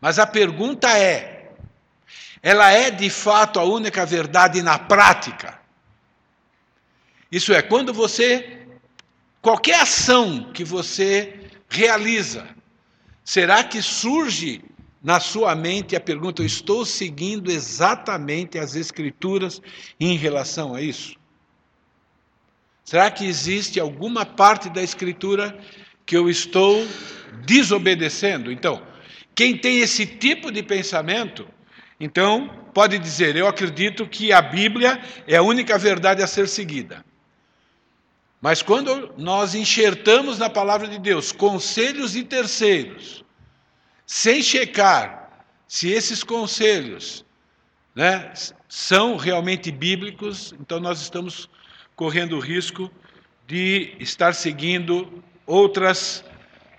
Mas 0.00 0.18
a 0.18 0.26
pergunta 0.26 0.88
é: 0.98 1.52
ela 2.42 2.70
é 2.70 2.90
de 2.90 3.10
fato 3.10 3.58
a 3.58 3.64
única 3.64 4.04
verdade 4.04 4.62
na 4.62 4.78
prática? 4.78 5.58
Isso 7.30 7.52
é, 7.52 7.62
quando 7.62 7.92
você. 7.92 8.60
Qualquer 9.42 9.80
ação 9.80 10.52
que 10.54 10.64
você 10.64 11.38
realiza, 11.68 12.48
será 13.22 13.62
que 13.62 13.82
surge 13.82 14.64
na 15.04 15.20
sua 15.20 15.54
mente 15.54 15.94
a 15.94 16.00
pergunta: 16.00 16.40
eu 16.40 16.46
estou 16.46 16.86
seguindo 16.86 17.50
exatamente 17.50 18.58
as 18.58 18.74
Escrituras 18.74 19.60
em 20.00 20.16
relação 20.16 20.74
a 20.74 20.80
isso? 20.80 21.16
Será 22.82 23.10
que 23.10 23.26
existe 23.26 23.78
alguma 23.78 24.24
parte 24.24 24.70
da 24.70 24.82
Escritura 24.82 25.56
que 26.06 26.16
eu 26.16 26.30
estou 26.30 26.86
desobedecendo? 27.44 28.50
Então, 28.50 28.82
quem 29.34 29.56
tem 29.56 29.80
esse 29.80 30.06
tipo 30.06 30.50
de 30.50 30.62
pensamento, 30.62 31.46
então 32.00 32.48
pode 32.72 32.98
dizer: 32.98 33.36
eu 33.36 33.46
acredito 33.46 34.06
que 34.06 34.32
a 34.32 34.40
Bíblia 34.40 35.00
é 35.26 35.36
a 35.36 35.42
única 35.42 35.76
verdade 35.76 36.22
a 36.22 36.26
ser 36.26 36.48
seguida. 36.48 37.04
Mas 38.40 38.62
quando 38.62 39.14
nós 39.16 39.54
enxertamos 39.54 40.38
na 40.38 40.50
palavra 40.50 40.86
de 40.86 40.98
Deus 40.98 41.32
conselhos 41.32 42.12
de 42.12 42.24
terceiros, 42.24 43.23
sem 44.06 44.42
checar 44.42 45.44
se 45.66 45.90
esses 45.90 46.22
conselhos 46.22 47.24
né, 47.94 48.32
são 48.68 49.16
realmente 49.16 49.70
bíblicos, 49.70 50.54
então 50.60 50.80
nós 50.80 51.00
estamos 51.00 51.48
correndo 51.96 52.36
o 52.36 52.40
risco 52.40 52.90
de 53.46 53.94
estar 53.98 54.34
seguindo 54.34 55.22
outras 55.46 56.24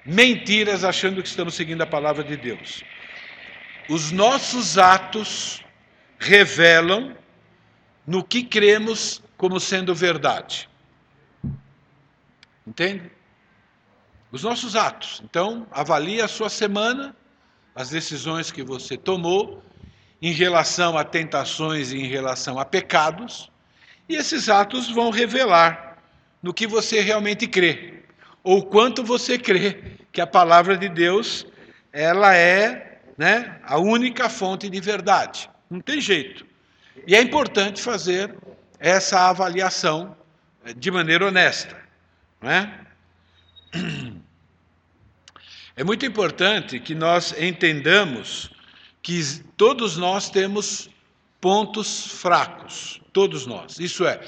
mentiras, 0.06 0.84
achando 0.84 1.22
que 1.22 1.28
estamos 1.28 1.56
seguindo 1.56 1.82
a 1.82 1.88
palavra 1.88 2.24
de 2.24 2.38
Deus. 2.38 2.84
Os 3.90 4.12
nossos 4.12 4.78
atos 4.78 5.64
revelam 6.20 7.16
no 8.06 8.24
que 8.24 8.44
cremos 8.44 9.22
como 9.38 9.60
sendo 9.60 9.94
verdade. 9.94 10.70
Entende? 12.66 13.12
Os 14.36 14.44
nossos 14.44 14.76
atos. 14.76 15.22
Então, 15.24 15.66
avalie 15.72 16.22
a 16.22 16.28
sua 16.28 16.50
semana, 16.50 17.16
as 17.74 17.90
decisões 17.90 18.52
que 18.52 18.62
você 18.62 18.98
tomou 18.98 19.64
em 20.22 20.34
relação 20.34 20.98
a 20.98 21.06
tentações 21.06 21.94
e 21.94 22.00
em 22.00 22.08
relação 22.08 22.60
a 22.60 22.66
pecados, 22.66 23.50
e 24.10 24.16
esses 24.18 24.50
atos 24.50 24.92
vão 24.92 25.10
revelar 25.10 25.98
no 26.44 26.54
que 26.54 26.68
você 26.68 27.00
realmente 27.00 27.48
crê, 27.48 28.04
ou 28.44 28.66
quanto 28.66 29.06
você 29.06 29.38
crê 29.38 29.96
que 30.12 30.20
a 30.20 30.28
palavra 30.28 30.78
de 30.78 30.90
Deus 30.90 31.48
ela 31.94 32.36
é 32.36 33.00
né, 33.18 33.58
a 33.64 33.80
única 33.80 34.28
fonte 34.28 34.70
de 34.70 34.82
verdade. 34.82 35.50
Não 35.70 35.80
tem 35.80 36.02
jeito. 36.02 36.46
E 37.08 37.16
é 37.16 37.22
importante 37.22 37.82
fazer 37.82 38.36
essa 38.80 39.30
avaliação 39.30 40.14
eh, 40.66 40.74
de 40.74 40.92
maneira 40.92 41.26
honesta. 41.26 41.78
Não 42.42 42.86
é? 45.76 45.84
muito 45.84 46.06
importante 46.06 46.80
que 46.80 46.96
nós 46.96 47.34
entendamos 47.40 48.50
que 49.02 49.22
todos 49.56 49.98
nós 49.98 50.30
temos 50.30 50.90
pontos 51.40 52.08
fracos, 52.08 53.02
todos 53.14 53.46
nós. 53.46 53.80
Isso 53.80 54.06
é, 54.06 54.20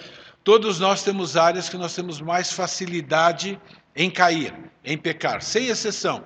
todos 0.44 0.80
nós 0.80 1.04
temos 1.04 1.36
áreas 1.36 1.68
que 1.68 1.77
nós 1.77 1.96
temos 1.96 2.22
mais 2.22 2.51
facilidade 2.51 3.60
em 3.96 4.10
cair, 4.10 4.54
em 4.84 4.98
pecar, 4.98 5.42
sem 5.42 5.68
exceção. 5.68 6.24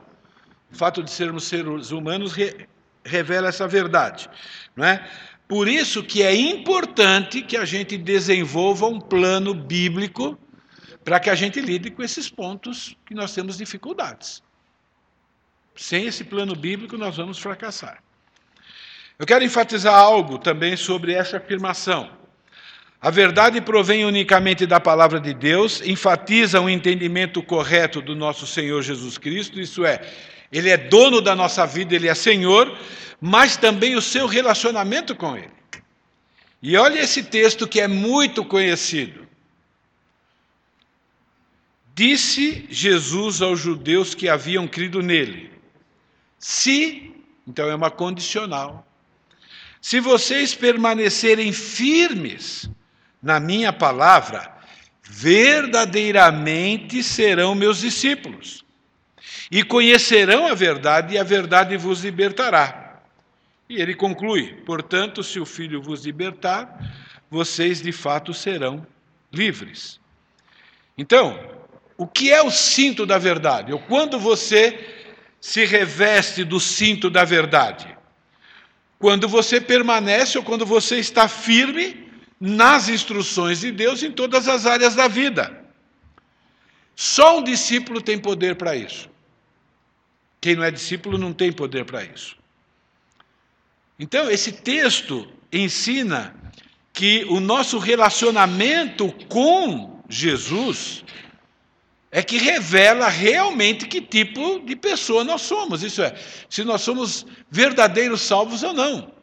O 0.72 0.76
fato 0.76 1.02
de 1.02 1.10
sermos 1.10 1.46
seres 1.46 1.92
humanos 1.92 2.34
re 2.34 2.68
revela 3.04 3.48
essa 3.48 3.68
verdade, 3.68 4.30
não 4.76 4.86
é? 4.86 5.10
Por 5.48 5.68
isso 5.68 6.04
que 6.04 6.22
é 6.22 6.36
importante 6.36 7.42
que 7.42 7.58
a 7.58 7.66
gente 7.66 7.98
desenvolva 7.98 8.86
um 8.86 9.00
plano 9.00 9.56
bíblico 9.56 10.38
para 11.04 11.20
que 11.20 11.30
a 11.30 11.36
gente 11.36 11.60
lide 11.60 11.90
com 11.90 12.04
esses 12.04 12.30
pontos 12.30 12.96
que 13.06 13.16
nós 13.16 13.34
temos 13.34 13.58
dificuldades. 13.58 14.44
Sem 15.82 16.06
esse 16.06 16.24
plano 16.24 16.56
bíblico, 16.56 16.96
nós 16.96 17.18
vamos 17.18 17.40
fracassar. 17.40 18.04
Eu 19.18 19.26
quero 19.26 19.44
enfatizar 19.44 19.96
algo 19.96 20.38
também 20.38 20.78
sobre 20.78 21.12
essa 21.12 21.38
afirmação. 21.38 22.08
A 23.02 23.10
verdade 23.10 23.60
provém 23.60 24.06
unicamente 24.06 24.68
da 24.68 24.80
palavra 24.80 25.20
de 25.20 25.34
Deus, 25.34 25.82
enfatiza 25.82 26.62
o 26.62 26.66
um 26.66 26.70
entendimento 26.70 27.42
correto 27.42 28.00
do 28.00 28.16
nosso 28.16 28.46
Senhor 28.46 28.84
Jesus 28.84 29.18
Cristo, 29.18 29.60
isso 29.60 29.84
é, 29.84 30.08
ele 30.52 30.70
é 30.70 30.78
dono 30.78 31.20
da 31.20 31.36
nossa 31.36 31.66
vida, 31.66 31.96
ele 31.96 32.08
é 32.08 32.14
Senhor, 32.14 32.78
mas 33.20 33.58
também 33.58 33.96
o 33.96 34.02
seu 34.04 34.28
relacionamento 34.28 35.16
com 35.16 35.36
ele. 35.36 35.50
E 36.62 36.78
olha 36.78 37.00
esse 37.00 37.24
texto 37.24 37.68
que 37.68 37.82
é 37.82 37.88
muito 37.88 38.46
conhecido. 38.46 39.28
Disse 41.96 42.68
Jesus 42.70 43.42
aos 43.42 43.60
judeus 43.60 44.14
que 44.14 44.30
haviam 44.30 44.68
crido 44.68 45.02
nele: 45.02 45.52
Se, 46.42 47.14
então 47.48 47.70
é 47.70 47.76
uma 47.76 47.92
condicional, 47.92 48.86
se 49.80 50.00
vocês 50.00 50.56
permanecerem 50.56 51.54
firmes 51.54 52.68
na 53.22 53.40
minha 53.40 53.72
palavra, 53.72 54.52
verdadeiramente 55.04 57.04
serão 57.04 57.54
meus 57.54 57.82
discípulos. 57.82 58.66
E 59.52 59.64
conhecerão 59.64 60.48
a 60.48 60.56
verdade, 60.56 61.14
e 61.14 61.20
a 61.20 61.24
verdade 61.24 61.78
vos 61.78 62.04
libertará. 62.04 63.04
E 63.70 63.80
ele 63.80 63.94
conclui: 63.94 64.56
portanto, 64.66 65.24
se 65.24 65.40
o 65.40 65.46
Filho 65.46 65.80
vos 65.80 66.06
libertar, 66.06 66.92
vocês 67.30 67.84
de 67.84 67.92
fato 67.92 68.34
serão 68.34 68.86
livres. 69.32 70.00
Então, 70.98 71.40
o 71.98 72.08
que 72.08 72.32
é 72.32 72.42
o 72.42 72.50
cinto 72.50 73.06
da 73.06 73.20
verdade? 73.20 73.72
Ou 73.72 73.80
quando 73.80 74.20
você 74.20 75.01
se 75.42 75.66
reveste 75.66 76.44
do 76.44 76.60
cinto 76.60 77.10
da 77.10 77.26
verdade? 77.26 77.98
Quando 79.00 79.28
você 79.28 79.60
permanece 79.60 80.38
ou 80.38 80.44
quando 80.44 80.66
você 80.66 81.00
está 81.00 81.28
firme 81.28 82.08
nas 82.40 82.88
instruções 82.88 83.60
de 83.60 83.72
Deus 83.72 84.02
em 84.02 84.12
todas 84.12 84.48
as 84.48 84.66
áreas 84.66 84.96
da 84.96 85.08
vida. 85.08 85.60
Só 86.96 87.40
um 87.40 87.44
discípulo 87.44 88.02
tem 88.02 88.18
poder 88.18 88.56
para 88.56 88.76
isso. 88.76 89.10
Quem 90.40 90.56
não 90.56 90.64
é 90.64 90.72
discípulo 90.72 91.20
não 91.20 91.34
tem 91.34 91.52
poder 91.52 91.86
para 91.86 92.04
isso. 92.04 92.36
Então, 94.00 94.30
esse 94.30 94.52
texto 94.52 95.32
ensina 95.54 96.36
que 96.92 97.26
o 97.30 97.40
nosso 97.40 97.78
relacionamento 97.78 99.12
com 99.28 100.04
Jesus 100.10 101.04
é 102.12 102.22
que 102.22 102.38
revela 102.38 103.08
realmente 103.08 103.88
que 103.88 104.02
tipo 104.02 104.60
de 104.60 104.76
pessoa 104.76 105.24
nós 105.24 105.42
somos. 105.42 105.82
Isso 105.82 106.04
é, 106.04 106.14
se 106.50 106.64
nós 106.64 106.82
somos 106.82 107.26
verdadeiros 107.50 108.22
salvos 108.22 108.64
ou 108.64 108.74
não. 108.74 109.14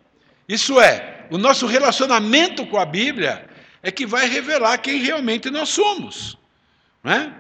Isso 0.49 0.81
é, 0.81 1.27
o 1.31 1.37
nosso 1.37 1.67
relacionamento 1.67 2.67
com 2.67 2.79
a 2.79 2.87
Bíblia 2.87 3.47
é 3.83 3.91
que 3.91 4.07
vai 4.07 4.27
revelar 4.27 4.79
quem 4.79 5.03
realmente 5.03 5.51
nós 5.51 5.69
somos. 5.69 6.39
Não 7.05 7.13
é? 7.13 7.33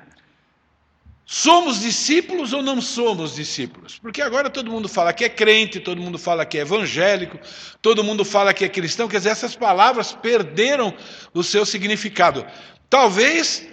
Somos 1.24 1.80
discípulos 1.80 2.52
ou 2.52 2.62
não 2.62 2.80
somos 2.80 3.34
discípulos? 3.34 3.98
Porque 3.98 4.22
agora 4.22 4.48
todo 4.48 4.70
mundo 4.70 4.88
fala 4.88 5.12
que 5.12 5.24
é 5.24 5.28
crente, 5.28 5.80
todo 5.80 6.00
mundo 6.00 6.18
fala 6.18 6.44
que 6.46 6.56
é 6.56 6.62
evangélico, 6.62 7.38
todo 7.82 8.04
mundo 8.04 8.24
fala 8.24 8.54
que 8.54 8.64
é 8.64 8.68
cristão, 8.68 9.08
quer 9.08 9.18
dizer, 9.18 9.30
essas 9.30 9.54
palavras 9.54 10.12
perderam 10.12 10.94
o 11.34 11.42
seu 11.42 11.66
significado. 11.66 12.46
Talvez 12.88 13.66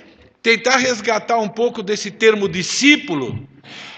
tentar 0.46 0.78
resgatar 0.78 1.40
um 1.40 1.50
pouco 1.50 1.82
desse 1.82 2.12
termo 2.12 2.48
discípulo, 2.48 3.50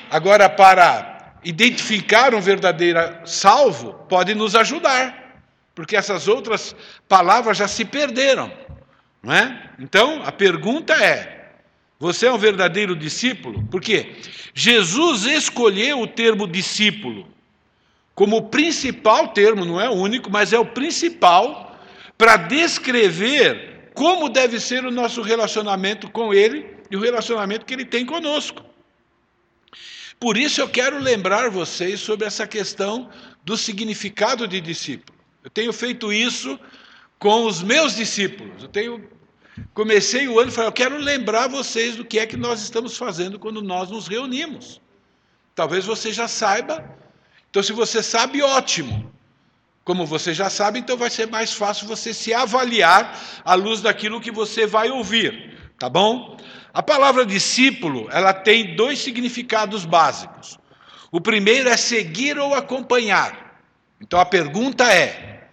agora 0.10 0.48
para 0.48 1.34
identificar 1.44 2.34
um 2.34 2.40
verdadeiro 2.40 3.02
salvo, 3.26 3.94
pode 4.08 4.34
nos 4.34 4.56
ajudar, 4.56 5.44
porque 5.76 5.98
essas 5.98 6.26
outras 6.30 6.74
palavras 7.06 7.58
já 7.58 7.68
se 7.68 7.84
perderam, 7.84 8.50
não 9.22 9.34
é? 9.34 9.72
Então, 9.78 10.24
a 10.24 10.32
pergunta 10.32 10.94
é: 10.94 11.50
você 12.00 12.28
é 12.28 12.32
um 12.32 12.38
verdadeiro 12.38 12.96
discípulo? 12.96 13.68
Porque 13.70 14.16
Jesus 14.54 15.26
escolheu 15.26 16.00
o 16.00 16.08
termo 16.08 16.48
discípulo 16.48 17.28
como 18.16 18.38
o 18.38 18.44
principal 18.44 19.28
termo, 19.28 19.66
não 19.66 19.82
é 19.82 19.90
o 19.90 19.94
único, 19.96 20.32
mas 20.32 20.54
é 20.54 20.58
o 20.58 20.66
principal 20.66 21.78
para 22.18 22.38
descrever 22.38 23.77
como 23.98 24.30
deve 24.30 24.60
ser 24.60 24.86
o 24.86 24.92
nosso 24.92 25.24
relacionamento 25.24 26.08
com 26.12 26.32
Ele 26.32 26.78
e 26.92 26.96
o 26.96 27.00
relacionamento 27.00 27.66
que 27.66 27.74
Ele 27.74 27.84
tem 27.84 28.06
conosco. 28.06 28.64
Por 30.20 30.38
isso 30.38 30.62
eu 30.62 30.70
quero 30.70 31.00
lembrar 31.00 31.50
vocês 31.50 32.00
sobre 32.00 32.28
essa 32.28 32.46
questão 32.46 33.10
do 33.44 33.58
significado 33.58 34.48
de 34.48 34.62
discípulo. 34.62 35.18
Eu 35.44 35.50
tenho 35.50 35.74
feito 35.74 36.14
isso 36.14 36.60
com 37.18 37.46
os 37.48 37.64
meus 37.64 37.96
discípulos. 37.96 38.62
Eu 38.62 38.70
tenho 38.70 39.10
comecei 39.74 40.28
o 40.28 40.40
ano 40.40 40.52
e 40.52 40.54
falei, 40.54 40.68
eu 40.68 40.74
quero 40.74 40.96
lembrar 41.00 41.48
vocês 41.48 41.96
do 41.96 42.06
que 42.06 42.20
é 42.20 42.28
que 42.28 42.38
nós 42.38 42.62
estamos 42.62 42.96
fazendo 42.96 43.40
quando 43.40 43.64
nós 43.64 43.90
nos 43.90 44.08
reunimos. 44.08 44.80
Talvez 45.56 45.86
você 45.86 46.14
já 46.14 46.28
saiba. 46.28 46.88
Então, 47.50 47.64
se 47.64 47.74
você 47.74 48.04
sabe, 48.04 48.44
ótimo. 48.44 49.12
Como 49.88 50.06
você 50.06 50.34
já 50.34 50.50
sabe, 50.50 50.80
então 50.80 50.98
vai 50.98 51.10
ser 51.10 51.28
mais 51.28 51.54
fácil 51.54 51.88
você 51.88 52.14
se 52.14 52.34
avaliar 52.34 53.18
à 53.46 53.54
luz 53.54 53.80
daquilo 53.80 54.20
que 54.20 54.30
você 54.30 54.68
vai 54.68 54.92
ouvir, 54.92 55.58
tá 55.80 55.88
bom? 55.88 56.36
A 56.74 56.84
palavra 56.84 57.26
discípulo, 57.26 58.10
ela 58.12 58.34
tem 58.34 58.76
dois 58.76 59.00
significados 59.00 59.86
básicos. 59.86 60.60
O 61.10 61.22
primeiro 61.22 61.70
é 61.70 61.78
seguir 61.78 62.38
ou 62.38 62.54
acompanhar. 62.54 63.62
Então 64.02 64.20
a 64.20 64.26
pergunta 64.26 64.84
é: 64.92 65.48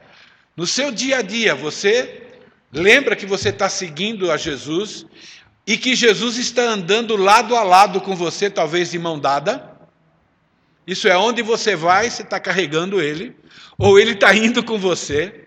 no 0.57 0.67
seu 0.67 0.91
dia 0.91 1.19
a 1.19 1.23
dia, 1.23 1.55
você 1.55 2.27
lembra 2.73 3.15
que 3.15 3.27
você 3.27 3.51
está 3.51 3.69
seguindo 3.69 4.33
a 4.33 4.37
Jesus 4.37 5.07
e 5.65 5.79
que 5.79 5.95
Jesus 5.95 6.39
está 6.39 6.63
andando 6.63 7.15
lado 7.15 7.55
a 7.55 7.63
lado 7.63 8.01
com 8.01 8.17
você, 8.17 8.51
talvez 8.51 8.91
de 8.91 8.99
mão 8.99 9.17
dada? 9.17 9.74
Isso 10.87 11.09
é 11.09 11.17
onde 11.17 11.43
você 11.43 11.75
vai, 11.75 12.11
você 12.11 12.23
está 12.23 12.39
carregando 12.39 13.01
ele, 13.01 13.35
ou 13.79 13.99
ele 13.99 14.13
está 14.13 14.35
indo 14.35 14.63
com 14.63 14.79
você, 14.79 15.47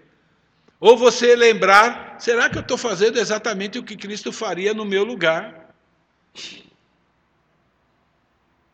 ou 0.79 0.97
você 0.97 1.35
lembrar: 1.35 2.15
será 2.19 2.49
que 2.49 2.57
eu 2.57 2.61
estou 2.61 2.77
fazendo 2.77 3.19
exatamente 3.19 3.77
o 3.77 3.83
que 3.83 3.95
Cristo 3.95 4.31
faria 4.31 4.73
no 4.73 4.85
meu 4.85 5.03
lugar? 5.03 5.73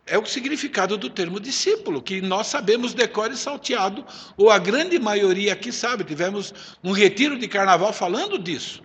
É 0.05 0.17
o 0.17 0.25
significado 0.25 0.97
do 0.97 1.09
termo 1.09 1.39
discípulo, 1.39 2.01
que 2.01 2.21
nós 2.21 2.47
sabemos 2.47 2.93
decore 2.93 3.37
salteado, 3.37 4.05
ou 4.35 4.51
a 4.51 4.59
grande 4.59 4.99
maioria 4.99 5.53
aqui 5.53 5.71
sabe. 5.71 6.03
Tivemos 6.03 6.53
um 6.83 6.91
retiro 6.91 7.37
de 7.37 7.47
carnaval 7.47 7.93
falando 7.93 8.37
disso. 8.37 8.83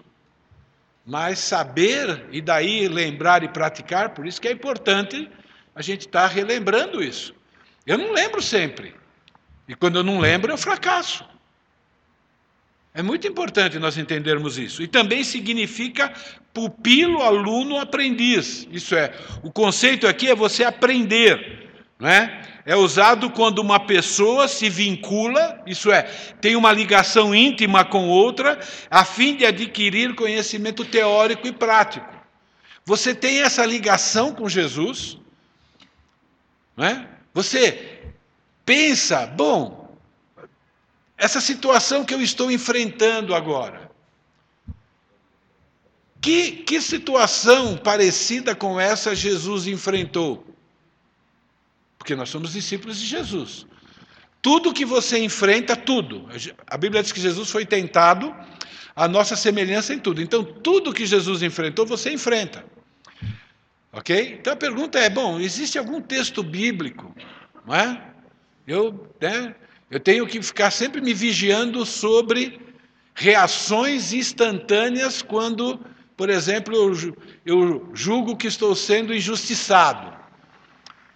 Mas 1.05 1.41
saber 1.41 2.27
e 2.31 2.41
daí 2.41 2.87
lembrar 2.87 3.43
e 3.43 3.49
praticar, 3.49 4.11
por 4.11 4.27
isso 4.27 4.41
que 4.41 4.47
é 4.47 4.53
importante 4.53 5.29
a 5.75 5.83
gente 5.83 6.03
estar 6.03 6.29
tá 6.29 6.35
relembrando 6.35 7.03
isso. 7.03 7.35
Eu 7.89 7.97
não 7.97 8.13
lembro 8.13 8.43
sempre. 8.43 8.95
E 9.67 9.75
quando 9.75 9.97
eu 9.97 10.05
não 10.05 10.19
lembro, 10.21 10.53
eu 10.53 10.59
fracasso. 10.59 11.25
É 12.93 13.03
muito 13.03 13.27
importante 13.27 13.79
nós 13.79 13.97
entendermos 13.97 14.59
isso. 14.59 14.83
E 14.83 14.87
também 14.87 15.25
significa 15.25 16.13
pupilo, 16.53 17.23
aluno, 17.23 17.81
aprendiz. 17.81 18.69
Isso 18.71 18.95
é, 18.95 19.11
o 19.43 19.51
conceito 19.51 20.07
aqui 20.07 20.29
é 20.29 20.35
você 20.35 20.65
aprender. 20.65 21.67
Né? 21.99 22.43
É 22.67 22.77
usado 22.77 23.31
quando 23.31 23.61
uma 23.61 23.81
pessoa 23.81 24.49
se 24.49 24.69
vincula, 24.69 25.63
isso 25.67 25.91
é, 25.91 26.03
tem 26.43 26.57
uma 26.57 26.71
ligação 26.71 27.35
íntima 27.35 27.87
com 27.87 28.07
outra, 28.09 28.61
a 28.91 29.03
fim 29.03 29.35
de 29.35 29.47
adquirir 29.47 30.15
conhecimento 30.15 30.85
teórico 30.85 31.47
e 31.47 31.53
prático. 31.53 32.07
Você 32.85 33.15
tem 33.15 33.41
essa 33.41 33.65
ligação 33.65 34.35
com 34.35 34.47
Jesus? 34.47 35.17
Não 36.77 36.85
é? 36.85 37.18
Você 37.39 38.01
pensa, 38.67 39.25
bom, 39.25 39.97
essa 41.17 41.41
situação 41.41 42.05
que 42.05 42.13
eu 42.13 42.21
estou 42.21 42.51
enfrentando 42.51 43.33
agora, 43.33 43.93
que, 46.21 46.51
que 46.67 46.81
situação 46.81 47.77
parecida 47.77 48.57
com 48.57 48.81
essa 48.81 49.15
Jesus 49.15 49.69
enfrentou? 49.69 50.45
Porque 51.97 52.17
nós 52.17 52.29
somos 52.29 52.55
discípulos 52.55 52.99
de 52.99 53.07
Jesus. 53.07 53.65
Tudo 54.43 54.75
que 54.75 54.85
você 54.85 55.21
enfrenta, 55.21 55.77
tudo. 55.77 56.29
A 56.67 56.77
Bíblia 56.77 57.05
diz 57.05 57.13
que 57.13 57.21
Jesus 57.21 57.49
foi 57.49 57.65
tentado 57.65 58.35
a 58.97 59.07
nossa 59.07 59.37
semelhança 59.37 59.95
em 59.95 60.01
tudo. 60.01 60.21
Então, 60.21 60.43
tudo 60.43 60.93
que 60.93 61.07
Jesus 61.07 61.41
enfrentou, 61.41 61.87
você 61.87 62.13
enfrenta. 62.13 62.65
Ok? 63.93 64.39
Então 64.41 64.53
a 64.53 64.57
pergunta 64.57 64.99
é: 64.99 65.09
bom, 65.09 65.41
existe 65.41 65.79
algum 65.79 66.01
texto 66.01 66.43
bíblico? 66.43 67.15
Não 67.67 67.75
é? 67.75 68.03
Eu, 68.67 69.13
né, 69.21 69.55
eu 69.91 69.99
tenho 69.99 70.27
que 70.27 70.43
ficar 70.43 70.71
sempre 70.71 71.01
me 71.01 71.15
vigiando 71.15 71.85
sobre 71.87 72.61
reações 73.15 74.13
instantâneas 74.13 75.23
quando, 75.23 75.81
por 76.17 76.29
exemplo, 76.31 76.75
eu, 76.77 77.17
eu 77.45 77.91
julgo 77.95 78.37
que 78.37 78.47
estou 78.47 78.75
sendo 78.75 79.15
injustiçado. 79.15 80.17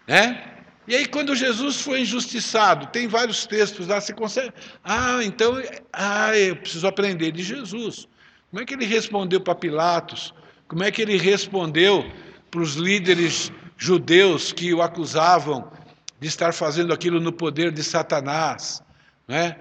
Né? 0.09 0.53
E 0.89 0.97
aí, 0.97 1.07
quando 1.07 1.37
Jesus 1.37 1.81
foi 1.81 2.01
injustiçado, 2.01 2.87
tem 2.87 3.07
vários 3.07 3.47
textos 3.47 3.87
lá, 3.87 4.01
você 4.01 4.13
consegue. 4.13 4.53
Ah, 4.83 5.21
então, 5.23 5.63
ah, 5.93 6.37
eu 6.37 6.57
preciso 6.57 6.87
aprender 6.87 7.31
de 7.31 7.43
Jesus. 7.43 8.09
Como 8.51 8.63
é 8.63 8.67
que 8.67 8.75
ele 8.75 8.85
respondeu 8.85 9.41
para 9.41 9.55
Pilatos? 9.55 10.35
Como 10.67 10.83
é 10.83 10.91
que 10.91 11.01
ele 11.03 11.17
respondeu 11.17 12.11
para 12.53 12.61
os 12.61 12.75
líderes 12.75 13.51
judeus 13.79 14.53
que 14.53 14.75
o 14.75 14.83
acusavam 14.83 15.73
de 16.21 16.29
estar 16.29 16.53
fazendo 16.53 16.93
aquilo 16.93 17.19
no 17.19 17.33
poder 17.33 17.73
de 17.73 17.83
Satanás? 17.83 18.83
Né? 19.27 19.57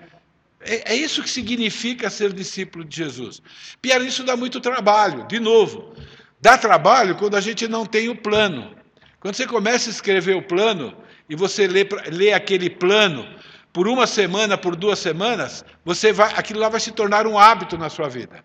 É, 0.60 0.92
é 0.92 0.96
isso 0.96 1.24
que 1.24 1.30
significa 1.30 2.10
ser 2.10 2.34
discípulo 2.34 2.84
de 2.84 2.98
Jesus. 2.98 3.42
Pior, 3.82 4.02
isso 4.02 4.26
dá 4.26 4.36
muito 4.36 4.60
trabalho, 4.60 5.26
de 5.26 5.40
novo. 5.40 5.96
Dá 6.42 6.58
trabalho 6.58 7.16
quando 7.16 7.36
a 7.36 7.42
gente 7.42 7.66
não 7.66 7.86
tem 7.86 8.10
o 8.10 8.16
plano. 8.16 8.76
Quando 9.22 9.36
você 9.36 9.48
começa 9.48 9.90
a 9.90 9.94
escrever 9.94 10.36
o 10.36 10.42
plano, 10.42 10.94
e 11.30 11.36
você 11.36 11.66
lê, 11.66 11.88
lê 12.12 12.34
aquele 12.34 12.70
plano 12.70 13.26
por 13.72 13.88
uma 13.88 14.06
semana, 14.06 14.58
por 14.58 14.76
duas 14.76 15.00
semanas, 15.00 15.64
você 15.86 16.12
vai, 16.12 16.34
aquilo 16.36 16.60
lá 16.60 16.68
vai 16.68 16.82
se 16.82 16.92
tornar 16.92 17.26
um 17.26 17.40
hábito 17.40 17.78
na 17.78 17.90
sua 17.90 18.10
vida. 18.10 18.44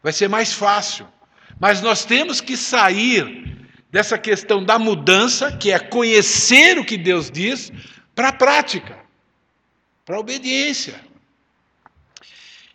Vai 0.00 0.12
ser 0.12 0.28
mais 0.28 0.52
fácil. 0.52 1.04
Mas 1.58 1.82
nós 1.82 2.04
temos 2.04 2.40
que 2.40 2.56
sair 2.56 3.51
dessa 3.92 4.16
questão 4.16 4.64
da 4.64 4.78
mudança, 4.78 5.54
que 5.54 5.70
é 5.70 5.78
conhecer 5.78 6.78
o 6.78 6.84
que 6.84 6.96
Deus 6.96 7.30
diz, 7.30 7.70
para 8.14 8.28
a 8.28 8.32
prática, 8.32 8.98
para 10.04 10.16
a 10.16 10.20
obediência. 10.20 10.98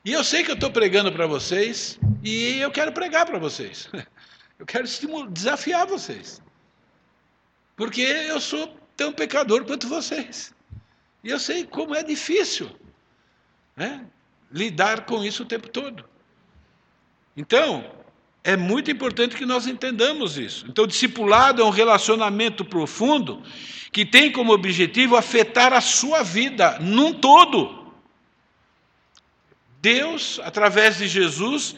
E 0.06 0.14
eu 0.14 0.24
sei 0.24 0.44
que 0.44 0.52
eu 0.52 0.56
estou 0.56 0.72
pregando 0.72 1.12
para 1.12 1.26
vocês, 1.26 2.00
e 2.24 2.60
eu 2.60 2.72
quero 2.72 2.92
pregar 2.94 3.26
para 3.26 3.40
vocês. 3.40 3.90
Eu 4.60 4.66
quero 4.66 4.88
desafiar 5.30 5.86
vocês. 5.86 6.42
Porque 7.76 8.02
eu 8.02 8.42
sou 8.42 8.76
tão 8.96 9.14
pecador 9.14 9.64
quanto 9.64 9.88
vocês. 9.88 10.52
E 11.24 11.30
eu 11.30 11.40
sei 11.40 11.64
como 11.64 11.94
é 11.94 12.02
difícil 12.02 12.68
né, 13.76 14.04
lidar 14.52 15.06
com 15.06 15.24
isso 15.24 15.44
o 15.44 15.46
tempo 15.46 15.70
todo. 15.70 16.04
Então, 17.36 17.86
é 18.48 18.56
muito 18.56 18.90
importante 18.90 19.36
que 19.36 19.46
nós 19.46 19.68
entendamos 19.68 20.38
isso. 20.38 20.66
Então, 20.70 20.88
discipulado 20.88 21.62
é 21.62 21.66
um 21.66 21.70
relacionamento 21.70 22.64
profundo 22.64 23.44
que 23.92 24.06
tem 24.06 24.32
como 24.32 24.54
objetivo 24.54 25.18
afetar 25.18 25.74
a 25.74 25.82
sua 25.82 26.24
vida 26.24 26.80
num 26.80 27.12
todo. 27.14 27.92
Deus, 29.82 30.40
através 30.46 30.98
de 30.98 31.10
Jesus, 31.10 31.76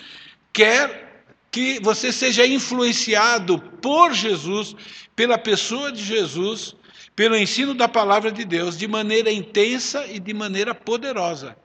quer 0.54 1.24
que 1.50 1.80
você 1.82 2.12
seja 2.12 2.46
influenciado 2.46 3.58
por 3.82 4.14
Jesus, 4.14 4.76
pela 5.16 5.40
pessoa 5.40 5.92
de 5.92 6.04
Jesus, 6.04 6.76
pelo 7.16 7.36
ensino 7.36 7.74
da 7.74 7.88
palavra 7.88 8.32
de 8.32 8.46
Deus 8.46 8.78
de 8.78 8.88
maneira 8.88 9.32
intensa 9.32 10.06
e 10.06 10.20
de 10.20 10.36
maneira 10.36 10.76
poderosa. 10.76 11.58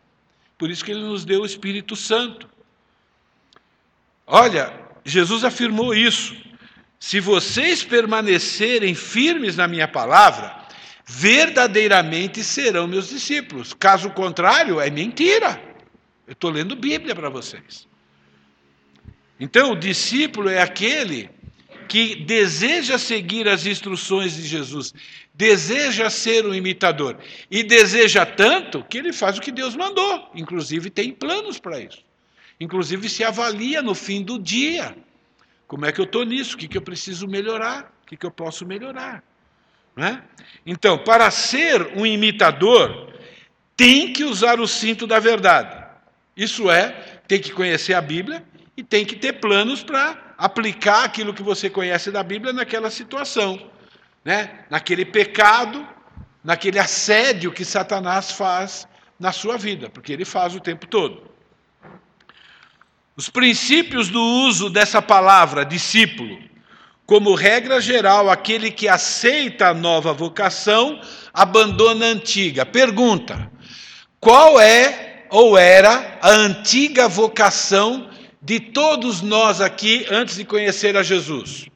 Por 0.56 0.70
isso 0.70 0.82
que 0.82 0.92
ele 0.92 1.02
nos 1.02 1.26
deu 1.26 1.42
o 1.42 1.46
Espírito 1.46 1.94
Santo. 1.94 2.48
Olha, 4.26 4.83
Jesus 5.04 5.44
afirmou 5.44 5.94
isso. 5.94 6.34
Se 6.98 7.20
vocês 7.20 7.84
permanecerem 7.84 8.94
firmes 8.94 9.56
na 9.56 9.68
minha 9.68 9.86
palavra, 9.86 10.64
verdadeiramente 11.04 12.42
serão 12.42 12.88
meus 12.88 13.10
discípulos. 13.10 13.74
Caso 13.74 14.10
contrário, 14.10 14.80
é 14.80 14.88
mentira. 14.88 15.60
Eu 16.26 16.32
estou 16.32 16.50
lendo 16.50 16.74
Bíblia 16.74 17.14
para 17.14 17.28
vocês. 17.28 17.86
Então, 19.38 19.72
o 19.72 19.76
discípulo 19.76 20.48
é 20.48 20.62
aquele 20.62 21.28
que 21.88 22.16
deseja 22.16 22.98
seguir 22.98 23.46
as 23.46 23.66
instruções 23.66 24.34
de 24.34 24.46
Jesus, 24.46 24.94
deseja 25.34 26.08
ser 26.08 26.46
um 26.46 26.54
imitador 26.54 27.18
e 27.50 27.62
deseja 27.62 28.24
tanto 28.24 28.82
que 28.84 28.98
ele 28.98 29.12
faz 29.12 29.36
o 29.36 29.40
que 29.40 29.52
Deus 29.52 29.76
mandou, 29.76 30.30
inclusive 30.34 30.88
tem 30.88 31.12
planos 31.12 31.58
para 31.58 31.80
isso. 31.80 32.02
Inclusive 32.60 33.08
se 33.08 33.24
avalia 33.24 33.82
no 33.82 33.94
fim 33.94 34.22
do 34.22 34.38
dia. 34.38 34.96
Como 35.66 35.86
é 35.86 35.92
que 35.92 36.00
eu 36.00 36.04
estou 36.04 36.24
nisso? 36.24 36.54
O 36.54 36.58
que, 36.58 36.68
que 36.68 36.76
eu 36.76 36.82
preciso 36.82 37.26
melhorar? 37.26 37.92
O 38.02 38.06
que, 38.06 38.16
que 38.16 38.26
eu 38.26 38.30
posso 38.30 38.66
melhorar? 38.66 39.22
É? 39.96 40.18
Então, 40.66 40.98
para 40.98 41.30
ser 41.30 41.96
um 41.96 42.04
imitador, 42.04 43.12
tem 43.76 44.12
que 44.12 44.24
usar 44.24 44.58
o 44.60 44.66
cinto 44.66 45.06
da 45.06 45.18
verdade. 45.20 45.84
Isso 46.36 46.70
é, 46.70 47.20
tem 47.28 47.40
que 47.40 47.52
conhecer 47.52 47.94
a 47.94 48.00
Bíblia 48.00 48.44
e 48.76 48.82
tem 48.82 49.04
que 49.04 49.14
ter 49.14 49.34
planos 49.34 49.82
para 49.82 50.34
aplicar 50.36 51.04
aquilo 51.04 51.32
que 51.32 51.42
você 51.42 51.70
conhece 51.70 52.10
da 52.10 52.22
Bíblia 52.24 52.52
naquela 52.52 52.90
situação 52.90 53.70
né? 54.24 54.64
naquele 54.70 55.04
pecado, 55.04 55.86
naquele 56.42 56.78
assédio 56.78 57.52
que 57.52 57.64
Satanás 57.64 58.32
faz 58.32 58.88
na 59.20 59.30
sua 59.30 59.56
vida, 59.58 59.90
porque 59.90 60.12
ele 60.12 60.24
faz 60.24 60.54
o 60.54 60.60
tempo 60.60 60.86
todo. 60.86 61.33
Os 63.16 63.28
princípios 63.28 64.08
do 64.08 64.20
uso 64.20 64.68
dessa 64.68 65.00
palavra, 65.00 65.64
discípulo, 65.64 66.36
como 67.06 67.34
regra 67.34 67.80
geral, 67.80 68.28
aquele 68.28 68.70
que 68.72 68.88
aceita 68.88 69.68
a 69.68 69.74
nova 69.74 70.12
vocação 70.12 71.00
abandona 71.32 72.06
a 72.06 72.08
antiga. 72.08 72.66
Pergunta: 72.66 73.50
qual 74.18 74.60
é 74.60 75.26
ou 75.30 75.56
era 75.56 76.18
a 76.20 76.30
antiga 76.30 77.06
vocação 77.06 78.10
de 78.42 78.58
todos 78.58 79.22
nós 79.22 79.60
aqui 79.60 80.06
antes 80.10 80.36
de 80.36 80.44
conhecer 80.44 80.96
a 80.96 81.02
Jesus? 81.02 81.66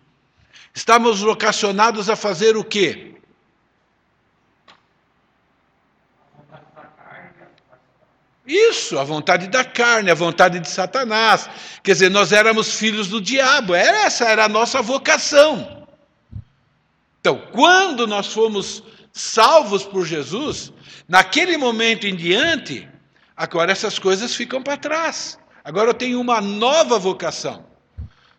Estamos 0.75 1.21
vocacionados 1.21 2.11
a 2.11 2.17
fazer 2.17 2.57
o 2.57 2.65
quê? 2.65 3.15
Isso, 8.49 8.99
a 8.99 9.05
vontade 9.05 9.47
da 9.49 9.63
carne, 9.63 10.11
a 10.11 10.15
vontade 10.15 10.59
de 10.59 10.69
Satanás. 10.69 11.49
Quer 11.83 11.93
dizer, 11.93 12.11
nós 12.11 12.33
éramos 12.33 12.75
filhos 12.75 13.09
do 13.09 13.21
diabo, 13.21 13.75
essa 13.75 14.25
era 14.25 14.47
a 14.47 14.49
nossa 14.49 14.81
vocação. 14.81 15.87
Então, 17.21 17.43
quando 17.53 18.07
nós 18.07 18.33
fomos 18.33 18.83
salvos 19.13 19.85
por 19.85 20.07
Jesus, 20.07 20.73
naquele 21.07 21.57
momento 21.59 22.07
em 22.07 22.17
diante, 22.17 22.89
agora 23.37 23.71
essas 23.71 23.99
coisas 23.99 24.35
ficam 24.35 24.63
para 24.63 24.77
trás. 24.79 25.39
Agora 25.63 25.91
eu 25.91 25.95
tenho 25.95 26.21
uma 26.21 26.41
nova 26.41 26.99
vocação. 26.99 27.67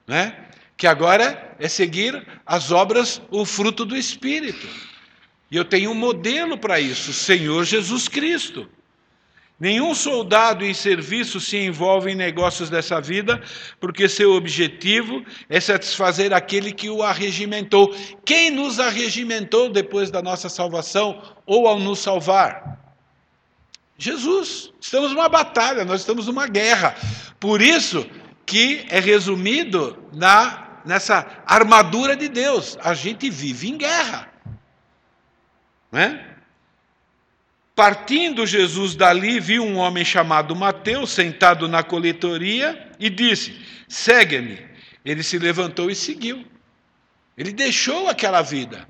Né? 0.08 0.50
que 0.80 0.88
agora 0.88 1.58
é 1.60 1.68
seguir 1.68 2.26
as 2.46 2.72
obras, 2.72 3.22
o 3.30 3.46
fruto 3.46 3.84
do 3.84 3.98
Espírito. 3.98 4.66
E 5.52 5.58
eu 5.58 5.66
tenho 5.66 5.92
um 5.92 5.94
modelo 5.94 6.58
para 6.58 6.80
isso, 6.80 7.12
Senhor 7.12 7.66
Jesus 7.66 8.08
Cristo. 8.08 8.66
Nenhum 9.60 9.94
soldado 9.94 10.64
em 10.64 10.74
serviço 10.74 11.40
se 11.40 11.58
envolve 11.58 12.12
em 12.12 12.16
negócios 12.16 12.70
dessa 12.70 13.02
vida, 13.02 13.42
porque 13.80 14.08
seu 14.08 14.32
objetivo 14.34 15.24
é 15.50 15.60
satisfazer 15.60 16.34
aquele 16.34 16.72
que 16.72 16.90
o 16.90 17.04
arregimentou. 17.04 17.94
Quem 18.24 18.50
nos 18.50 18.80
arregimentou 18.80 19.70
depois 19.70 20.10
da 20.10 20.22
nossa 20.22 20.48
salvação 20.48 21.22
ou 21.46 21.68
ao 21.68 21.78
nos 21.78 22.00
salvar? 22.00 22.80
Jesus. 23.98 24.72
Estamos 24.80 25.12
numa 25.12 25.28
batalha, 25.28 25.84
nós 25.84 26.00
estamos 26.00 26.28
numa 26.28 26.48
guerra. 26.48 26.96
Por 27.38 27.62
isso 27.62 28.10
que 28.46 28.86
é 28.90 29.00
resumido 29.00 29.98
na 30.14 30.70
nessa 30.86 31.26
armadura 31.46 32.16
de 32.16 32.28
Deus. 32.30 32.78
A 32.82 32.94
gente 32.94 33.30
vive 33.30 33.70
em 33.70 33.78
guerra. 33.78 34.30
Né? 35.92 36.29
Partindo 37.80 38.46
Jesus 38.46 38.94
dali, 38.94 39.40
viu 39.40 39.64
um 39.64 39.78
homem 39.78 40.04
chamado 40.04 40.54
Mateus 40.54 41.12
sentado 41.12 41.66
na 41.66 41.82
coletoria 41.82 42.92
e 43.00 43.10
disse: 43.10 43.58
Segue-me. 43.88 44.60
Ele 45.06 45.24
se 45.24 45.40
levantou 45.40 45.90
e 45.90 45.96
seguiu. 45.96 46.46
Ele 47.38 47.54
deixou 47.54 48.10
aquela 48.10 48.42
vida 48.42 48.86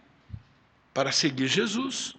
para 0.92 1.12
seguir 1.12 1.46
Jesus. 1.46 2.16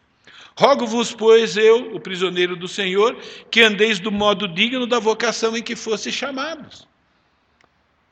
Rogo-vos, 0.57 1.13
pois, 1.13 1.57
eu, 1.57 1.93
o 1.93 1.99
prisioneiro 1.99 2.55
do 2.55 2.69
Senhor, 2.69 3.21
que 3.51 3.63
andeis 3.63 3.99
do 3.99 4.13
modo 4.13 4.47
digno 4.47 4.87
da 4.87 5.01
vocação 5.01 5.57
em 5.57 5.65
que 5.65 5.75
fosse 5.75 6.13
chamados. 6.13 6.87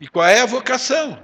E 0.00 0.08
qual 0.08 0.26
é 0.26 0.40
a 0.40 0.46
vocação? 0.46 1.16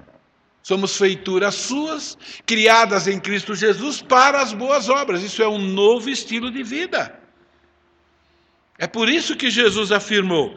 Somos 0.62 0.96
feituras 0.96 1.56
suas, 1.56 2.16
criadas 2.46 3.08
em 3.08 3.18
Cristo 3.18 3.56
Jesus 3.56 4.00
para 4.00 4.40
as 4.40 4.52
boas 4.52 4.88
obras. 4.88 5.20
Isso 5.20 5.42
é 5.42 5.48
um 5.48 5.58
novo 5.58 6.08
estilo 6.08 6.48
de 6.48 6.62
vida. 6.62 7.23
É 8.78 8.86
por 8.86 9.08
isso 9.08 9.36
que 9.36 9.50
Jesus 9.50 9.92
afirmou: 9.92 10.56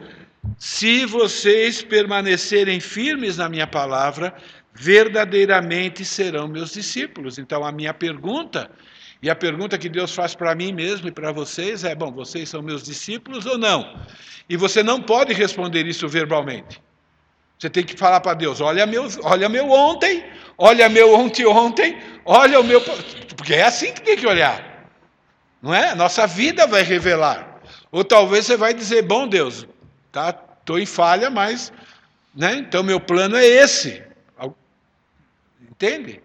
se 0.58 1.04
vocês 1.04 1.82
permanecerem 1.82 2.80
firmes 2.80 3.36
na 3.36 3.48
minha 3.48 3.66
palavra, 3.66 4.34
verdadeiramente 4.74 6.04
serão 6.04 6.48
meus 6.48 6.72
discípulos. 6.72 7.38
Então, 7.38 7.64
a 7.64 7.72
minha 7.72 7.94
pergunta, 7.94 8.70
e 9.22 9.28
a 9.28 9.34
pergunta 9.34 9.76
que 9.76 9.88
Deus 9.88 10.14
faz 10.14 10.34
para 10.34 10.54
mim 10.54 10.72
mesmo 10.72 11.08
e 11.08 11.12
para 11.12 11.32
vocês 11.32 11.84
é: 11.84 11.94
bom, 11.94 12.12
vocês 12.12 12.48
são 12.48 12.62
meus 12.62 12.82
discípulos 12.82 13.46
ou 13.46 13.58
não? 13.58 14.00
E 14.48 14.56
você 14.56 14.82
não 14.82 15.02
pode 15.02 15.32
responder 15.32 15.86
isso 15.86 16.08
verbalmente. 16.08 16.80
Você 17.58 17.68
tem 17.68 17.84
que 17.84 17.96
falar 17.96 18.20
para 18.20 18.34
Deus: 18.34 18.60
olha 18.60 18.86
meu, 18.86 19.08
olha 19.22 19.48
meu 19.48 19.70
ontem, 19.70 20.24
olha 20.56 20.88
meu 20.88 21.14
ontem 21.14 21.44
ontem, 21.46 21.98
olha 22.24 22.60
o 22.60 22.64
meu. 22.64 22.80
Porque 23.36 23.54
é 23.54 23.64
assim 23.64 23.92
que 23.92 24.02
tem 24.02 24.16
que 24.16 24.26
olhar. 24.26 24.86
Não 25.60 25.74
é? 25.74 25.94
Nossa 25.96 26.26
vida 26.26 26.66
vai 26.66 26.82
revelar. 26.82 27.47
Ou 27.90 28.04
talvez 28.04 28.46
você 28.46 28.56
vai 28.56 28.74
dizer: 28.74 29.02
bom 29.02 29.26
Deus, 29.26 29.66
tá, 30.12 30.30
estou 30.60 30.78
em 30.78 30.86
falha, 30.86 31.30
mas. 31.30 31.72
Né? 32.34 32.56
Então 32.56 32.82
meu 32.82 33.00
plano 33.00 33.36
é 33.36 33.44
esse. 33.44 34.02
Entende? 35.60 36.20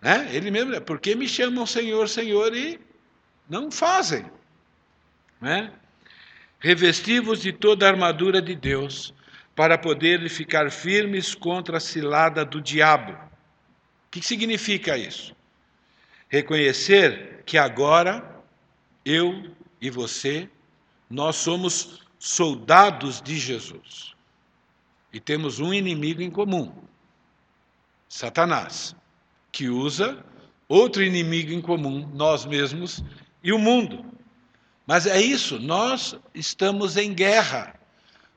Né? 0.00 0.28
Ele 0.30 0.52
mesmo, 0.52 0.74
é, 0.74 0.80
porque 0.80 1.16
me 1.16 1.28
chamam 1.28 1.66
Senhor, 1.66 2.08
Senhor 2.08 2.54
e 2.54 2.78
não 3.48 3.72
fazem. 3.72 4.24
Né? 5.40 5.72
Revestivos 6.60 7.40
de 7.40 7.52
toda 7.52 7.86
a 7.86 7.90
armadura 7.90 8.40
de 8.40 8.54
Deus 8.54 9.12
para 9.56 9.76
poderem 9.76 10.28
ficar 10.28 10.70
firmes 10.70 11.34
contra 11.34 11.78
a 11.78 11.80
cilada 11.80 12.44
do 12.44 12.60
diabo. 12.60 13.12
O 13.12 14.10
que 14.10 14.22
significa 14.22 14.96
isso? 14.96 15.34
Reconhecer 16.28 17.42
que 17.44 17.58
agora 17.58 18.24
eu 19.04 19.55
e 19.80 19.90
você, 19.90 20.50
nós 21.08 21.36
somos 21.36 22.00
soldados 22.18 23.20
de 23.20 23.38
Jesus. 23.38 24.14
E 25.12 25.20
temos 25.20 25.60
um 25.60 25.72
inimigo 25.72 26.22
em 26.22 26.30
comum: 26.30 26.72
Satanás, 28.08 28.94
que 29.52 29.68
usa 29.68 30.24
outro 30.68 31.02
inimigo 31.02 31.52
em 31.52 31.60
comum, 31.60 32.08
nós 32.14 32.44
mesmos 32.44 33.02
e 33.42 33.52
o 33.52 33.58
mundo. 33.58 34.04
Mas 34.86 35.06
é 35.06 35.20
isso, 35.20 35.58
nós 35.58 36.16
estamos 36.34 36.96
em 36.96 37.12
guerra 37.12 37.78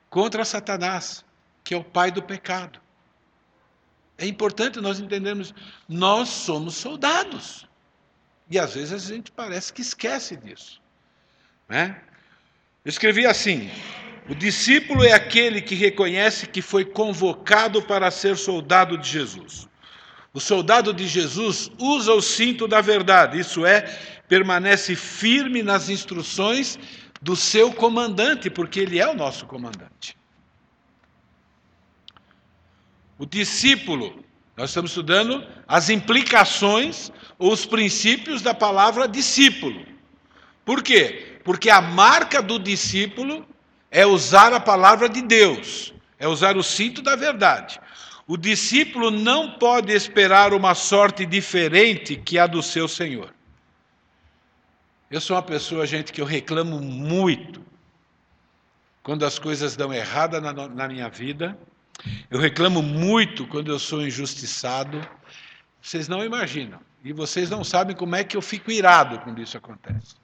contra 0.09 0.43
Satanás, 0.43 1.23
que 1.63 1.73
é 1.73 1.77
o 1.77 1.83
pai 1.83 2.11
do 2.11 2.23
pecado. 2.23 2.79
É 4.17 4.25
importante 4.25 4.81
nós 4.81 4.99
entendermos, 4.99 5.53
nós 5.87 6.29
somos 6.29 6.75
soldados. 6.75 7.67
E 8.49 8.57
às 8.57 8.73
vezes 8.73 8.93
a 8.93 9.13
gente 9.13 9.31
parece 9.31 9.71
que 9.71 9.81
esquece 9.81 10.35
disso. 10.35 10.81
Né? 11.69 11.95
Escrevi 12.83 13.25
assim: 13.25 13.69
o 14.27 14.33
discípulo 14.33 15.03
é 15.03 15.13
aquele 15.13 15.61
que 15.61 15.75
reconhece 15.75 16.47
que 16.47 16.61
foi 16.61 16.83
convocado 16.83 17.81
para 17.81 18.09
ser 18.09 18.35
soldado 18.35 18.97
de 18.97 19.07
Jesus. 19.07 19.69
O 20.33 20.39
soldado 20.39 20.93
de 20.93 21.07
Jesus 21.07 21.71
usa 21.79 22.13
o 22.13 22.21
cinto 22.21 22.67
da 22.67 22.81
verdade, 22.81 23.39
isso 23.39 23.65
é, 23.65 23.81
permanece 24.27 24.95
firme 24.95 25.63
nas 25.63 25.89
instruções 25.89 26.77
do 27.21 27.35
seu 27.35 27.73
comandante, 27.73 28.49
porque 28.49 28.79
ele 28.79 28.99
é 28.99 29.07
o 29.07 29.15
nosso 29.15 29.45
comandante. 29.45 30.15
O 33.17 33.25
discípulo, 33.25 34.23
nós 34.55 34.69
estamos 34.69 34.91
estudando 34.91 35.45
as 35.67 35.89
implicações 35.89 37.11
ou 37.37 37.51
os 37.51 37.65
princípios 37.65 38.41
da 38.41 38.53
palavra 38.53 39.07
discípulo. 39.07 39.85
Por 40.63 40.81
quê? 40.83 41.28
Porque 41.43 41.69
a 41.69 41.81
marca 41.81 42.41
do 42.41 42.59
discípulo 42.59 43.45
é 43.89 44.05
usar 44.05 44.53
a 44.53 44.59
palavra 44.59 45.09
de 45.09 45.21
Deus, 45.21 45.93
é 46.17 46.27
usar 46.27 46.57
o 46.57 46.63
cinto 46.63 47.01
da 47.01 47.15
verdade. 47.15 47.79
O 48.27 48.37
discípulo 48.37 49.09
não 49.09 49.53
pode 49.57 49.91
esperar 49.91 50.53
uma 50.53 50.75
sorte 50.75 51.25
diferente 51.25 52.15
que 52.15 52.37
a 52.37 52.45
do 52.45 52.61
seu 52.61 52.87
Senhor. 52.87 53.33
Eu 55.09 55.19
sou 55.19 55.35
uma 55.35 55.41
pessoa, 55.41 55.87
gente, 55.87 56.13
que 56.13 56.21
eu 56.21 56.25
reclamo 56.25 56.79
muito 56.79 57.65
quando 59.01 59.25
as 59.25 59.39
coisas 59.39 59.75
dão 59.75 59.91
errada 59.91 60.39
na, 60.39 60.53
na 60.53 60.87
minha 60.87 61.09
vida. 61.09 61.57
Eu 62.29 62.39
reclamo 62.39 62.83
muito 62.83 63.47
quando 63.47 63.71
eu 63.71 63.79
sou 63.79 64.05
injustiçado. 64.05 65.01
Vocês 65.81 66.07
não 66.07 66.23
imaginam. 66.23 66.79
E 67.03 67.11
vocês 67.11 67.49
não 67.49 67.63
sabem 67.63 67.95
como 67.95 68.15
é 68.15 68.23
que 68.23 68.37
eu 68.37 68.41
fico 68.41 68.69
irado 68.69 69.19
quando 69.21 69.41
isso 69.41 69.57
acontece. 69.57 70.15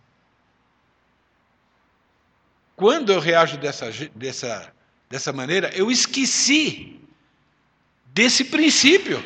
Quando 2.75 3.11
eu 3.11 3.19
reajo 3.19 3.57
dessa, 3.57 3.89
dessa, 4.13 4.73
dessa 5.09 5.31
maneira, 5.31 5.71
eu 5.73 5.89
esqueci 5.89 6.99
desse 8.07 8.43
princípio. 8.45 9.23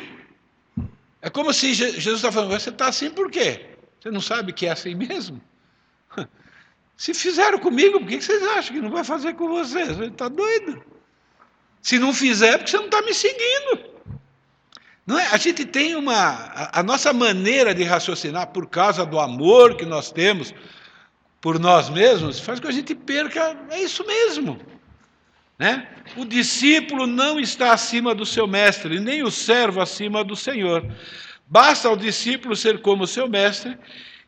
É 1.20 1.28
como 1.28 1.52
se 1.52 1.74
Jesus 1.74 2.06
está 2.06 2.30
falando, 2.30 2.52
você 2.52 2.70
está 2.70 2.88
assim 2.88 3.10
por 3.10 3.30
quê? 3.30 3.66
Você 4.00 4.10
não 4.10 4.20
sabe 4.20 4.52
que 4.52 4.66
é 4.66 4.70
assim 4.70 4.94
mesmo? 4.94 5.40
Se 6.96 7.14
fizeram 7.14 7.58
comigo, 7.58 7.98
por 7.98 8.08
que 8.08 8.20
vocês 8.20 8.42
acham 8.42 8.74
que 8.74 8.82
não 8.82 8.90
vai 8.90 9.02
fazer 9.02 9.32
com 9.32 9.48
vocês? 9.48 9.88
Você 9.96 10.04
está 10.04 10.28
doido? 10.28 10.82
Se 11.80 11.98
não 11.98 12.12
fizer, 12.12 12.48
é 12.48 12.58
porque 12.58 12.70
você 12.70 12.76
não 12.76 12.86
está 12.86 13.00
me 13.00 13.14
seguindo. 13.14 13.90
Não 15.06 15.18
é? 15.18 15.26
A 15.28 15.38
gente 15.38 15.64
tem 15.64 15.94
uma. 15.96 16.14
A, 16.14 16.80
a 16.80 16.82
nossa 16.82 17.12
maneira 17.12 17.74
de 17.74 17.84
raciocinar, 17.84 18.48
por 18.48 18.66
causa 18.68 19.06
do 19.06 19.18
amor 19.18 19.76
que 19.76 19.86
nós 19.86 20.12
temos 20.12 20.54
por 21.40 21.58
nós 21.58 21.88
mesmos, 21.88 22.38
faz 22.38 22.60
com 22.60 22.66
que 22.66 22.72
a 22.72 22.74
gente 22.74 22.94
perca. 22.94 23.56
É 23.70 23.82
isso 23.82 24.06
mesmo. 24.06 24.60
Né? 25.58 25.86
O 26.16 26.24
discípulo 26.24 27.06
não 27.06 27.38
está 27.38 27.72
acima 27.72 28.14
do 28.14 28.24
seu 28.24 28.46
mestre, 28.46 29.00
nem 29.00 29.22
o 29.22 29.30
servo 29.30 29.80
acima 29.80 30.22
do 30.24 30.36
Senhor. 30.36 30.84
Basta 31.46 31.88
ao 31.88 31.96
discípulo 31.96 32.54
ser 32.54 32.80
como 32.80 33.06
seu 33.06 33.28
mestre 33.28 33.76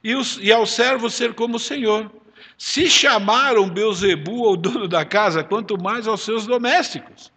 e, 0.03 0.14
os, 0.14 0.38
e 0.40 0.53
ao 0.53 0.66
servo 0.66 1.09
ser 1.09 1.35
como 1.35 1.57
o 1.57 1.61
Senhor. 1.61 2.11
Se 2.59 2.88
chamaram 2.88 3.68
Beuzebu 3.68 4.46
ao 4.46 4.57
dono 4.57 4.87
da 4.87 5.05
casa, 5.05 5.42
quanto 5.42 5.81
mais 5.81 6.07
aos 6.07 6.22
seus 6.22 6.46
domésticos. 6.46 7.33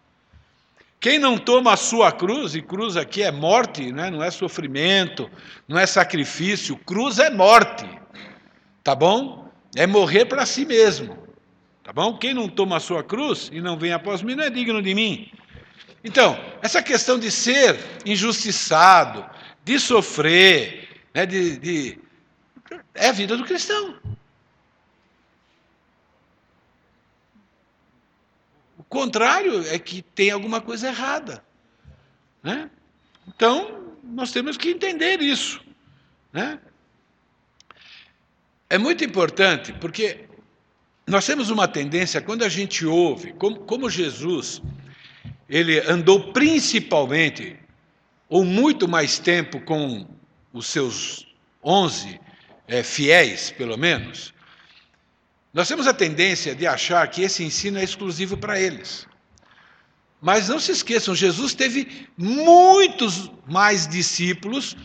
Quem 1.00 1.18
não 1.18 1.38
toma 1.38 1.72
a 1.72 1.76
sua 1.76 2.10
cruz, 2.10 2.54
e 2.54 2.62
cruz 2.62 2.96
aqui 2.96 3.22
é 3.22 3.30
morte, 3.30 3.92
né? 3.92 4.10
não 4.10 4.22
é 4.22 4.30
sofrimento, 4.30 5.30
não 5.68 5.78
é 5.78 5.86
sacrifício, 5.86 6.76
cruz 6.76 7.18
é 7.18 7.30
morte, 7.30 7.86
tá 8.82 8.94
bom? 8.94 9.45
É 9.76 9.86
morrer 9.86 10.24
para 10.24 10.44
si 10.44 10.64
mesmo, 10.64 11.16
tá 11.84 11.92
bom? 11.92 12.18
Quem 12.18 12.34
não 12.34 12.48
toma 12.48 12.78
a 12.78 12.80
sua 12.80 13.04
cruz 13.04 13.50
e 13.52 13.60
não 13.60 13.78
vem 13.78 13.92
após 13.92 14.22
mim 14.22 14.34
não 14.34 14.42
é 14.42 14.50
digno 14.50 14.82
de 14.82 14.94
mim. 14.94 15.30
Então, 16.02 16.38
essa 16.62 16.82
questão 16.82 17.18
de 17.18 17.30
ser 17.30 17.78
injustiçado, 18.04 19.28
de 19.62 19.78
sofrer, 19.78 20.88
né, 21.12 21.26
de, 21.26 21.56
de 21.58 21.98
é 22.94 23.08
a 23.08 23.12
vida 23.12 23.36
do 23.36 23.44
cristão. 23.44 23.98
O 28.78 28.84
contrário 28.84 29.66
é 29.68 29.78
que 29.78 30.00
tem 30.00 30.30
alguma 30.30 30.60
coisa 30.60 30.88
errada. 30.88 31.44
Né? 32.42 32.70
Então, 33.28 33.94
nós 34.02 34.32
temos 34.32 34.56
que 34.56 34.70
entender 34.70 35.20
isso. 35.20 35.60
Né? 36.32 36.58
É 38.68 38.78
muito 38.78 39.04
importante, 39.04 39.72
porque 39.74 40.26
nós 41.06 41.24
temos 41.24 41.50
uma 41.50 41.68
tendência, 41.68 42.20
quando 42.20 42.42
a 42.42 42.48
gente 42.48 42.84
ouve, 42.84 43.32
como, 43.34 43.60
como 43.60 43.88
Jesus, 43.88 44.60
ele 45.48 45.78
andou 45.80 46.32
principalmente, 46.32 47.56
ou 48.28 48.44
muito 48.44 48.88
mais 48.88 49.18
tempo 49.18 49.60
com 49.60 50.06
os 50.52 50.66
seus 50.66 51.26
onze 51.62 52.20
é, 52.66 52.82
fiéis, 52.82 53.52
pelo 53.52 53.76
menos, 53.76 54.34
nós 55.54 55.68
temos 55.68 55.86
a 55.86 55.94
tendência 55.94 56.54
de 56.54 56.66
achar 56.66 57.06
que 57.08 57.22
esse 57.22 57.44
ensino 57.44 57.78
é 57.78 57.84
exclusivo 57.84 58.36
para 58.36 58.60
eles. 58.60 59.06
Mas 60.20 60.48
não 60.48 60.58
se 60.58 60.72
esqueçam, 60.72 61.14
Jesus 61.14 61.54
teve 61.54 62.08
muitos 62.16 63.30
mais 63.46 63.86
discípulos 63.86 64.76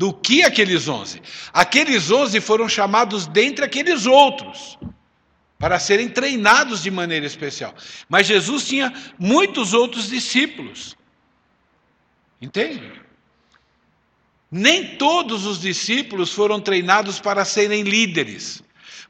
do 0.00 0.14
que 0.14 0.42
aqueles 0.42 0.88
onze. 0.88 1.20
Aqueles 1.52 2.10
onze 2.10 2.40
foram 2.40 2.66
chamados 2.66 3.26
dentre 3.26 3.66
aqueles 3.66 4.06
outros, 4.06 4.78
para 5.58 5.78
serem 5.78 6.08
treinados 6.08 6.82
de 6.82 6.90
maneira 6.90 7.26
especial. 7.26 7.74
Mas 8.08 8.26
Jesus 8.26 8.66
tinha 8.66 8.94
muitos 9.18 9.74
outros 9.74 10.08
discípulos. 10.08 10.96
Entende? 12.40 12.90
Nem 14.50 14.96
todos 14.96 15.44
os 15.44 15.60
discípulos 15.60 16.32
foram 16.32 16.58
treinados 16.58 17.20
para 17.20 17.44
serem 17.44 17.82
líderes, 17.82 18.62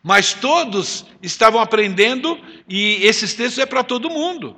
mas 0.03 0.33
todos 0.33 1.07
estavam 1.23 1.61
aprendendo, 1.61 2.37
e 2.69 3.07
esses 3.07 3.33
textos 3.35 3.61
é 3.61 3.67
para 3.67 3.85
todo 3.85 4.11
mundo. 4.11 4.57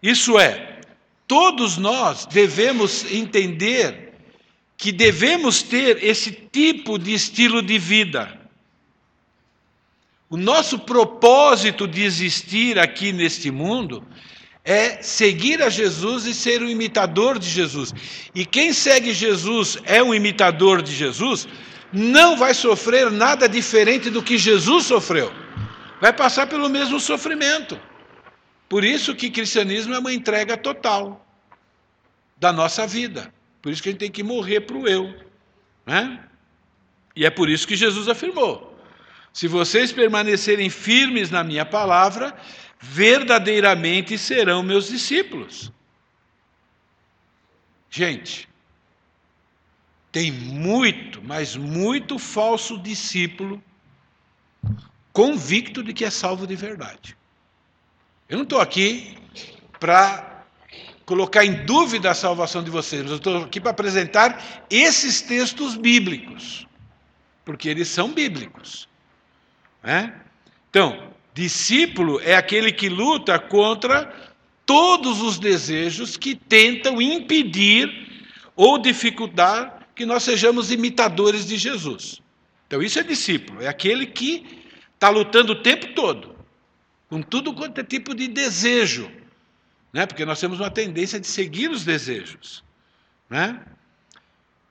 Isso 0.00 0.38
é, 0.38 0.82
todos 1.26 1.78
nós 1.78 2.26
devemos 2.26 3.10
entender 3.10 4.11
que 4.76 4.90
devemos 4.90 5.62
ter 5.62 6.02
esse 6.02 6.32
tipo 6.32 6.98
de 6.98 7.14
estilo 7.14 7.62
de 7.62 7.78
vida. 7.78 8.40
O 10.28 10.36
nosso 10.36 10.78
propósito 10.78 11.86
de 11.86 12.02
existir 12.02 12.78
aqui 12.78 13.12
neste 13.12 13.50
mundo 13.50 14.02
é 14.64 15.02
seguir 15.02 15.62
a 15.62 15.68
Jesus 15.68 16.24
e 16.24 16.34
ser 16.34 16.62
um 16.62 16.68
imitador 16.68 17.38
de 17.38 17.48
Jesus. 17.48 17.92
E 18.34 18.46
quem 18.46 18.72
segue 18.72 19.12
Jesus 19.12 19.76
é 19.84 20.02
um 20.02 20.14
imitador 20.14 20.82
de 20.82 20.94
Jesus, 20.94 21.46
não 21.92 22.36
vai 22.36 22.54
sofrer 22.54 23.10
nada 23.10 23.48
diferente 23.48 24.08
do 24.08 24.22
que 24.22 24.38
Jesus 24.38 24.86
sofreu. 24.86 25.32
Vai 26.00 26.12
passar 26.12 26.46
pelo 26.46 26.68
mesmo 26.68 26.98
sofrimento. 26.98 27.78
Por 28.68 28.84
isso 28.84 29.14
que 29.14 29.30
cristianismo 29.30 29.94
é 29.94 29.98
uma 29.98 30.14
entrega 30.14 30.56
total 30.56 31.26
da 32.38 32.52
nossa 32.52 32.86
vida. 32.86 33.32
Por 33.62 33.70
isso 33.70 33.82
que 33.82 33.88
a 33.88 33.92
gente 33.92 34.00
tem 34.00 34.10
que 34.10 34.24
morrer 34.24 34.62
para 34.62 34.76
o 34.76 34.88
eu. 34.88 35.14
Né? 35.86 36.22
E 37.14 37.24
é 37.24 37.30
por 37.30 37.48
isso 37.48 37.66
que 37.66 37.76
Jesus 37.76 38.08
afirmou: 38.08 38.76
se 39.32 39.46
vocês 39.46 39.92
permanecerem 39.92 40.68
firmes 40.68 41.30
na 41.30 41.44
minha 41.44 41.64
palavra, 41.64 42.36
verdadeiramente 42.80 44.18
serão 44.18 44.62
meus 44.62 44.88
discípulos. 44.88 45.72
Gente, 47.88 48.48
tem 50.10 50.32
muito, 50.32 51.22
mas 51.22 51.56
muito 51.56 52.18
falso 52.18 52.76
discípulo 52.78 53.62
convicto 55.12 55.82
de 55.82 55.92
que 55.92 56.04
é 56.04 56.10
salvo 56.10 56.46
de 56.46 56.56
verdade. 56.56 57.16
Eu 58.28 58.38
não 58.38 58.44
estou 58.44 58.60
aqui 58.60 59.16
para 59.78 60.31
colocar 61.04 61.44
em 61.44 61.64
dúvida 61.64 62.10
a 62.10 62.14
salvação 62.14 62.62
de 62.62 62.70
vocês, 62.70 63.02
mas 63.02 63.10
eu 63.10 63.16
estou 63.16 63.44
aqui 63.44 63.60
para 63.60 63.70
apresentar 63.70 64.64
esses 64.70 65.20
textos 65.20 65.76
bíblicos, 65.76 66.66
porque 67.44 67.68
eles 67.68 67.88
são 67.88 68.12
bíblicos. 68.12 68.88
Né? 69.82 70.14
Então, 70.70 71.12
discípulo 71.34 72.20
é 72.20 72.34
aquele 72.34 72.72
que 72.72 72.88
luta 72.88 73.38
contra 73.38 74.12
todos 74.64 75.20
os 75.20 75.38
desejos 75.38 76.16
que 76.16 76.34
tentam 76.34 77.02
impedir 77.02 77.90
ou 78.54 78.78
dificultar 78.78 79.88
que 79.94 80.06
nós 80.06 80.22
sejamos 80.22 80.70
imitadores 80.70 81.46
de 81.46 81.56
Jesus. 81.56 82.22
Então, 82.66 82.82
isso 82.82 82.98
é 82.98 83.02
discípulo, 83.02 83.60
é 83.60 83.68
aquele 83.68 84.06
que 84.06 84.62
está 84.94 85.10
lutando 85.10 85.52
o 85.52 85.62
tempo 85.62 85.88
todo, 85.94 86.34
com 87.08 87.20
tudo 87.20 87.52
quanto 87.52 87.80
é 87.80 87.84
tipo 87.84 88.14
de 88.14 88.28
desejo, 88.28 89.10
né? 89.92 90.06
porque 90.06 90.24
nós 90.24 90.40
temos 90.40 90.58
uma 90.58 90.70
tendência 90.70 91.20
de 91.20 91.26
seguir 91.26 91.70
os 91.70 91.84
desejos. 91.84 92.64
Né? 93.28 93.60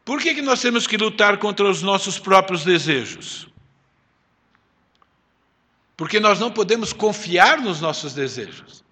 Por 0.03 0.19
que, 0.19 0.33
que 0.33 0.41
nós 0.41 0.61
temos 0.61 0.87
que 0.87 0.97
lutar 0.97 1.37
contra 1.37 1.69
os 1.69 1.81
nossos 1.81 2.17
próprios 2.17 2.63
desejos? 2.63 3.47
Porque 5.95 6.19
nós 6.19 6.39
não 6.39 6.49
podemos 6.49 6.91
confiar 6.91 7.61
nos 7.61 7.79
nossos 7.79 8.13
desejos. 8.13 8.83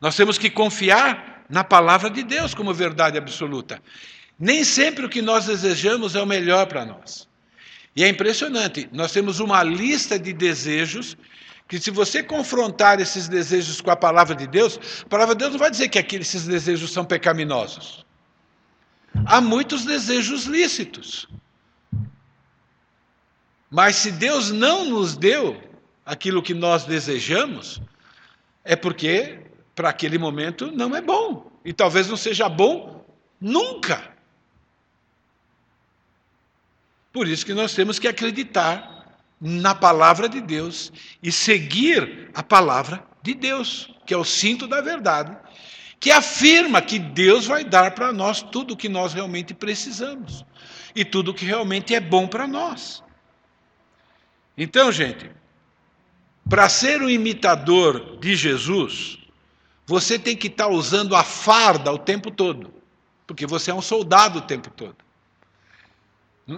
Nós 0.00 0.14
temos 0.14 0.36
que 0.36 0.50
confiar 0.50 1.44
na 1.48 1.64
palavra 1.64 2.10
de 2.10 2.22
Deus 2.22 2.54
como 2.54 2.74
verdade 2.74 3.16
absoluta. 3.16 3.82
Nem 4.38 4.64
sempre 4.64 5.06
o 5.06 5.08
que 5.08 5.22
nós 5.22 5.46
desejamos 5.46 6.14
é 6.14 6.22
o 6.22 6.26
melhor 6.26 6.66
para 6.66 6.84
nós. 6.84 7.28
E 7.94 8.02
é 8.02 8.08
impressionante, 8.08 8.88
nós 8.90 9.12
temos 9.12 9.38
uma 9.38 9.62
lista 9.62 10.18
de 10.18 10.32
desejos 10.32 11.16
que 11.72 11.80
se 11.80 11.90
você 11.90 12.22
confrontar 12.22 13.00
esses 13.00 13.28
desejos 13.28 13.80
com 13.80 13.90
a 13.90 13.96
palavra 13.96 14.36
de 14.36 14.46
Deus, 14.46 14.78
a 15.06 15.08
palavra 15.08 15.34
de 15.34 15.38
Deus 15.38 15.52
não 15.52 15.58
vai 15.58 15.70
dizer 15.70 15.88
que 15.88 15.98
aqueles, 15.98 16.28
esses 16.28 16.46
desejos 16.46 16.92
são 16.92 17.02
pecaminosos. 17.02 18.04
Há 19.24 19.40
muitos 19.40 19.86
desejos 19.86 20.44
lícitos. 20.44 21.26
Mas 23.70 23.96
se 23.96 24.12
Deus 24.12 24.50
não 24.50 24.84
nos 24.84 25.16
deu 25.16 25.58
aquilo 26.04 26.42
que 26.42 26.52
nós 26.52 26.84
desejamos, 26.84 27.80
é 28.62 28.76
porque 28.76 29.40
para 29.74 29.88
aquele 29.88 30.18
momento 30.18 30.70
não 30.72 30.94
é 30.94 31.00
bom. 31.00 31.50
E 31.64 31.72
talvez 31.72 32.06
não 32.06 32.18
seja 32.18 32.50
bom 32.50 33.02
nunca. 33.40 34.12
Por 37.14 37.26
isso 37.26 37.46
que 37.46 37.54
nós 37.54 37.74
temos 37.74 37.98
que 37.98 38.08
acreditar 38.08 38.91
na 39.44 39.74
palavra 39.74 40.28
de 40.28 40.40
Deus 40.40 40.92
e 41.20 41.32
seguir 41.32 42.30
a 42.32 42.44
palavra 42.44 43.04
de 43.20 43.34
Deus, 43.34 43.92
que 44.06 44.14
é 44.14 44.16
o 44.16 44.24
cinto 44.24 44.68
da 44.68 44.80
verdade, 44.80 45.36
que 45.98 46.12
afirma 46.12 46.80
que 46.80 46.96
Deus 46.96 47.46
vai 47.46 47.64
dar 47.64 47.92
para 47.92 48.12
nós 48.12 48.40
tudo 48.40 48.74
o 48.74 48.76
que 48.76 48.88
nós 48.88 49.12
realmente 49.12 49.52
precisamos 49.52 50.44
e 50.94 51.04
tudo 51.04 51.32
o 51.32 51.34
que 51.34 51.44
realmente 51.44 51.92
é 51.92 51.98
bom 51.98 52.28
para 52.28 52.46
nós. 52.46 53.02
Então, 54.56 54.92
gente, 54.92 55.28
para 56.48 56.68
ser 56.68 57.02
um 57.02 57.10
imitador 57.10 58.18
de 58.20 58.36
Jesus, 58.36 59.18
você 59.84 60.20
tem 60.20 60.36
que 60.36 60.46
estar 60.46 60.68
usando 60.68 61.16
a 61.16 61.24
farda 61.24 61.90
o 61.92 61.98
tempo 61.98 62.30
todo, 62.30 62.72
porque 63.26 63.44
você 63.44 63.72
é 63.72 63.74
um 63.74 63.82
soldado 63.82 64.38
o 64.38 64.42
tempo 64.42 64.70
todo. 64.70 64.96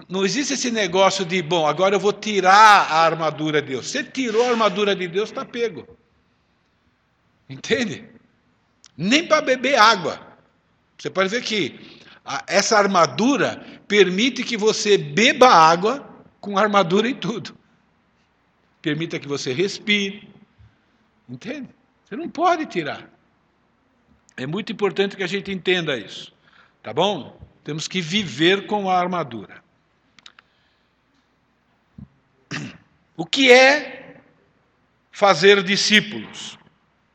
Não 0.09 0.25
existe 0.25 0.53
esse 0.53 0.71
negócio 0.71 1.23
de, 1.23 1.41
bom, 1.41 1.67
agora 1.67 1.95
eu 1.95 1.99
vou 1.99 2.11
tirar 2.11 2.91
a 2.91 3.01
armadura 3.01 3.61
de 3.61 3.69
Deus. 3.69 3.87
Você 3.87 4.03
tirou 4.03 4.43
a 4.43 4.49
armadura 4.49 4.95
de 4.95 5.07
Deus, 5.07 5.29
está 5.29 5.45
pego. 5.45 5.87
Entende? 7.47 8.03
Nem 8.97 9.27
para 9.27 9.41
beber 9.41 9.77
água. 9.77 10.19
Você 10.97 11.09
pode 11.09 11.29
ver 11.29 11.43
que 11.43 12.01
essa 12.47 12.77
armadura 12.77 13.63
permite 13.87 14.43
que 14.43 14.57
você 14.57 14.97
beba 14.97 15.47
água 15.47 16.07
com 16.41 16.57
armadura 16.57 17.07
e 17.07 17.13
tudo 17.13 17.55
permita 18.85 19.19
que 19.19 19.27
você 19.27 19.51
respire. 19.51 20.29
Entende? 21.27 21.69
Você 22.03 22.15
não 22.15 22.29
pode 22.29 22.67
tirar. 22.67 23.09
É 24.37 24.45
muito 24.45 24.71
importante 24.71 25.17
que 25.17 25.23
a 25.23 25.27
gente 25.27 25.51
entenda 25.51 25.97
isso. 25.97 26.31
Tá 26.83 26.93
bom? 26.93 27.35
Temos 27.63 27.87
que 27.87 27.99
viver 27.99 28.67
com 28.67 28.87
a 28.87 28.95
armadura. 28.95 29.63
O 33.15 33.25
que 33.25 33.51
é 33.51 34.15
fazer 35.11 35.63
discípulos? 35.63 36.57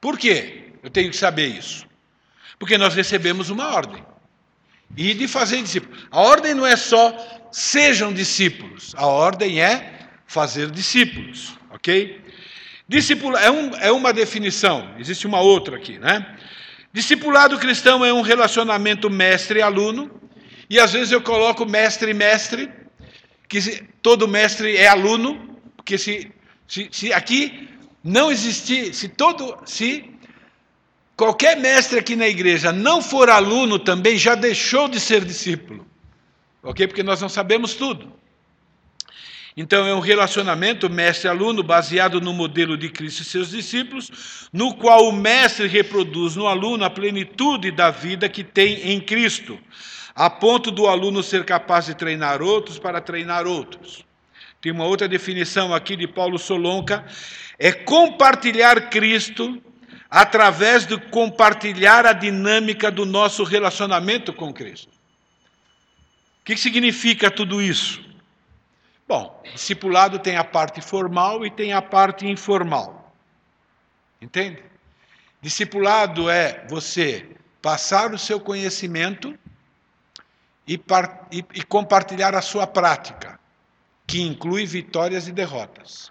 Por 0.00 0.18
quê? 0.18 0.72
Eu 0.82 0.90
tenho 0.90 1.10
que 1.10 1.16
saber 1.16 1.46
isso. 1.46 1.86
Porque 2.58 2.78
nós 2.78 2.94
recebemos 2.94 3.50
uma 3.50 3.74
ordem. 3.74 4.04
E 4.96 5.14
de 5.14 5.28
fazer 5.28 5.62
discípulos. 5.62 6.06
A 6.10 6.20
ordem 6.20 6.54
não 6.54 6.66
é 6.66 6.76
só 6.76 7.14
sejam 7.52 8.12
discípulos. 8.12 8.94
A 8.96 9.06
ordem 9.06 9.60
é 9.60 9.98
fazer 10.26 10.70
discípulos. 10.70 11.56
Ok? 11.70 12.20
Discipula 12.90 13.38
é, 13.38 13.48
um, 13.48 13.70
é 13.76 13.92
uma 13.92 14.12
definição, 14.12 14.96
existe 14.98 15.24
uma 15.24 15.40
outra 15.40 15.76
aqui, 15.76 15.96
né? 16.00 16.26
Discipulado 16.92 17.56
cristão 17.56 18.04
é 18.04 18.12
um 18.12 18.20
relacionamento 18.20 19.08
mestre-aluno, 19.08 20.10
e 20.68 20.76
às 20.80 20.92
vezes 20.92 21.12
eu 21.12 21.20
coloco 21.20 21.64
mestre-mestre, 21.64 22.68
que 23.48 23.60
todo 24.02 24.26
mestre 24.26 24.76
é 24.76 24.88
aluno, 24.88 25.49
porque 25.80 25.96
se, 25.96 26.30
se, 26.68 26.88
se 26.92 27.12
aqui 27.12 27.68
não 28.04 28.30
existir, 28.30 28.94
se 28.94 29.08
todo, 29.08 29.56
se 29.64 30.04
qualquer 31.16 31.58
mestre 31.58 31.98
aqui 31.98 32.14
na 32.14 32.28
igreja 32.28 32.70
não 32.70 33.00
for 33.00 33.30
aluno 33.30 33.78
também, 33.78 34.18
já 34.18 34.34
deixou 34.34 34.88
de 34.88 35.00
ser 35.00 35.24
discípulo, 35.24 35.86
ok? 36.62 36.86
Porque 36.86 37.02
nós 37.02 37.20
não 37.20 37.30
sabemos 37.30 37.74
tudo. 37.74 38.12
Então, 39.56 39.86
é 39.86 39.94
um 39.94 40.00
relacionamento 40.00 40.88
mestre-aluno 40.88 41.62
baseado 41.62 42.20
no 42.20 42.32
modelo 42.32 42.76
de 42.76 42.90
Cristo 42.90 43.22
e 43.22 43.24
seus 43.24 43.50
discípulos, 43.50 44.48
no 44.52 44.74
qual 44.74 45.08
o 45.08 45.12
mestre 45.12 45.66
reproduz 45.66 46.36
no 46.36 46.46
aluno 46.46 46.84
a 46.84 46.90
plenitude 46.90 47.70
da 47.70 47.90
vida 47.90 48.28
que 48.28 48.44
tem 48.44 48.92
em 48.92 49.00
Cristo, 49.00 49.58
a 50.14 50.28
ponto 50.28 50.70
do 50.70 50.86
aluno 50.86 51.22
ser 51.22 51.44
capaz 51.44 51.86
de 51.86 51.94
treinar 51.94 52.42
outros 52.42 52.78
para 52.78 53.00
treinar 53.00 53.46
outros. 53.46 54.04
Tem 54.60 54.70
uma 54.70 54.84
outra 54.84 55.08
definição 55.08 55.74
aqui 55.74 55.96
de 55.96 56.06
Paulo 56.06 56.38
Solonca: 56.38 57.04
é 57.58 57.72
compartilhar 57.72 58.90
Cristo 58.90 59.60
através 60.08 60.86
de 60.86 60.98
compartilhar 60.98 62.04
a 62.04 62.12
dinâmica 62.12 62.90
do 62.90 63.06
nosso 63.06 63.44
relacionamento 63.44 64.32
com 64.32 64.52
Cristo. 64.52 64.88
O 66.40 66.44
que 66.44 66.56
significa 66.56 67.30
tudo 67.30 67.62
isso? 67.62 68.04
Bom, 69.06 69.42
discipulado 69.52 70.18
tem 70.18 70.36
a 70.36 70.44
parte 70.44 70.80
formal 70.80 71.44
e 71.44 71.50
tem 71.50 71.72
a 71.72 71.80
parte 71.80 72.26
informal. 72.26 73.14
Entende? 74.20 74.62
Discipulado 75.40 76.28
é 76.28 76.66
você 76.68 77.26
passar 77.62 78.12
o 78.12 78.18
seu 78.18 78.38
conhecimento 78.38 79.36
e, 80.66 80.80
e, 81.32 81.44
e 81.54 81.62
compartilhar 81.64 82.34
a 82.34 82.42
sua 82.42 82.66
prática, 82.66 83.39
que 84.10 84.20
inclui 84.20 84.66
vitórias 84.66 85.28
e 85.28 85.32
derrotas. 85.32 86.10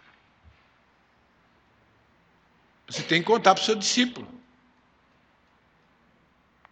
Você 2.88 3.04
tem 3.04 3.20
que 3.20 3.28
contar 3.28 3.54
para 3.54 3.62
o 3.62 3.66
seu 3.66 3.76
discípulo 3.76 4.26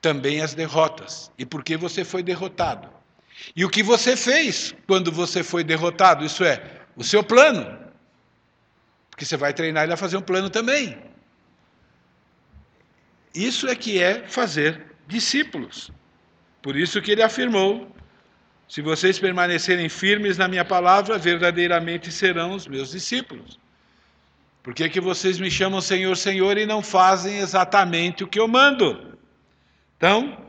também 0.02 0.40
as 0.40 0.54
derrotas 0.54 1.30
e 1.38 1.46
por 1.46 1.66
que 1.66 1.76
você 1.76 2.06
foi 2.06 2.24
derrotado. 2.24 2.90
E 3.54 3.66
o 3.66 3.70
que 3.70 3.84
você 3.84 4.16
fez 4.16 4.74
quando 4.88 5.12
você 5.12 5.44
foi 5.44 5.66
derrotado, 5.66 6.24
isso 6.24 6.46
é, 6.46 6.86
o 6.96 7.04
seu 7.04 7.22
plano. 7.22 7.78
Porque 9.12 9.26
você 9.26 9.36
vai 9.36 9.54
treinar 9.54 9.84
ele 9.84 9.94
a 9.94 9.98
fazer 9.98 10.16
um 10.16 10.22
plano 10.22 10.50
também. 10.50 10.98
Isso 13.36 13.68
é 13.68 13.76
que 13.76 14.02
é 14.02 14.26
fazer 14.30 14.96
discípulos. 15.06 15.92
Por 16.62 16.78
isso 16.78 17.02
que 17.02 17.12
ele 17.12 17.22
afirmou: 17.22 17.94
se 18.68 18.82
vocês 18.82 19.18
permanecerem 19.18 19.88
firmes 19.88 20.38
na 20.38 20.48
minha 20.48 20.66
palavra, 20.66 21.18
verdadeiramente 21.18 22.12
serão 22.12 22.52
os 22.52 22.68
meus 22.68 22.92
discípulos. 22.92 23.58
Por 24.62 24.74
que, 24.74 24.90
que 24.90 25.00
vocês 25.00 25.40
me 25.40 25.50
chamam 25.50 25.80
Senhor, 25.80 26.18
Senhor 26.18 26.58
e 26.58 26.66
não 26.66 26.82
fazem 26.82 27.38
exatamente 27.38 28.26
o 28.26 28.28
que 28.28 28.38
eu 28.38 28.48
mando? 28.48 29.18
Então, 29.96 30.46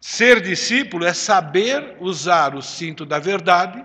ser 0.00 0.40
discípulo 0.40 1.04
é 1.04 1.12
saber 1.12 1.96
usar 1.98 2.54
o 2.54 2.62
cinto 2.62 3.04
da 3.04 3.18
verdade 3.18 3.84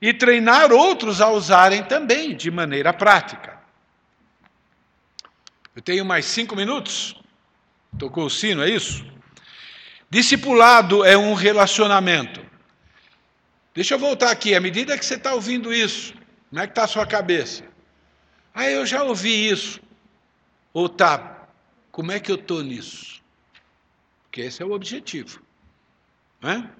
e 0.00 0.14
treinar 0.14 0.72
outros 0.72 1.20
a 1.20 1.28
usarem 1.28 1.82
também 1.84 2.34
de 2.34 2.50
maneira 2.50 2.94
prática. 2.94 3.58
Eu 5.76 5.82
tenho 5.82 6.04
mais 6.04 6.24
cinco 6.24 6.56
minutos. 6.56 7.14
Tocou 7.98 8.24
o 8.24 8.30
sino, 8.30 8.62
é 8.62 8.70
isso? 8.70 9.04
Discipulado 10.08 11.04
é 11.04 11.16
um 11.16 11.34
relacionamento. 11.34 12.53
Deixa 13.74 13.94
eu 13.94 13.98
voltar 13.98 14.30
aqui. 14.30 14.54
À 14.54 14.60
medida 14.60 14.96
que 14.96 15.04
você 15.04 15.14
está 15.14 15.34
ouvindo 15.34 15.74
isso, 15.74 16.14
como 16.48 16.62
é 16.62 16.66
que 16.66 16.70
está 16.70 16.84
a 16.84 16.88
sua 16.88 17.06
cabeça? 17.06 17.64
Ah, 18.54 18.70
eu 18.70 18.86
já 18.86 19.02
ouvi 19.02 19.48
isso. 19.48 19.80
Ou 20.72 20.88
tá, 20.88 21.48
como 21.90 22.12
é 22.12 22.20
que 22.20 22.30
eu 22.30 22.36
estou 22.36 22.62
nisso? 22.62 23.20
Porque 24.22 24.42
esse 24.42 24.62
é 24.62 24.66
o 24.66 24.72
objetivo. 24.72 25.42
Né? 26.40 26.70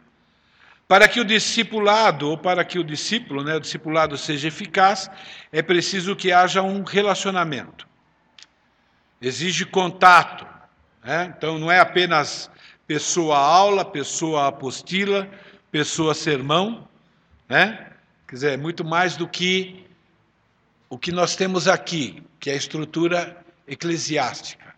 Para 0.86 1.08
que 1.08 1.18
o 1.18 1.24
discipulado, 1.24 2.28
ou 2.28 2.38
para 2.38 2.64
que 2.64 2.78
o 2.78 2.84
discípulo, 2.84 3.42
né, 3.42 3.56
o 3.56 3.60
discipulado 3.60 4.16
seja 4.16 4.48
eficaz, 4.48 5.10
é 5.50 5.62
preciso 5.62 6.14
que 6.14 6.30
haja 6.30 6.62
um 6.62 6.84
relacionamento. 6.84 7.88
Exige 9.20 9.64
contato. 9.64 10.46
Né? 11.02 11.34
Então, 11.36 11.58
não 11.58 11.72
é 11.72 11.80
apenas 11.80 12.50
pessoa-aula, 12.86 13.84
pessoa-apostila, 13.84 15.28
pessoa-sermão. 15.74 16.88
Né? 17.48 17.90
Quer 18.28 18.34
dizer, 18.36 18.52
é 18.52 18.56
muito 18.56 18.84
mais 18.84 19.16
do 19.16 19.26
que 19.26 19.84
o 20.88 20.96
que 20.96 21.10
nós 21.10 21.34
temos 21.34 21.66
aqui, 21.66 22.22
que 22.38 22.48
é 22.48 22.52
a 22.52 22.56
estrutura 22.56 23.44
eclesiástica. 23.66 24.72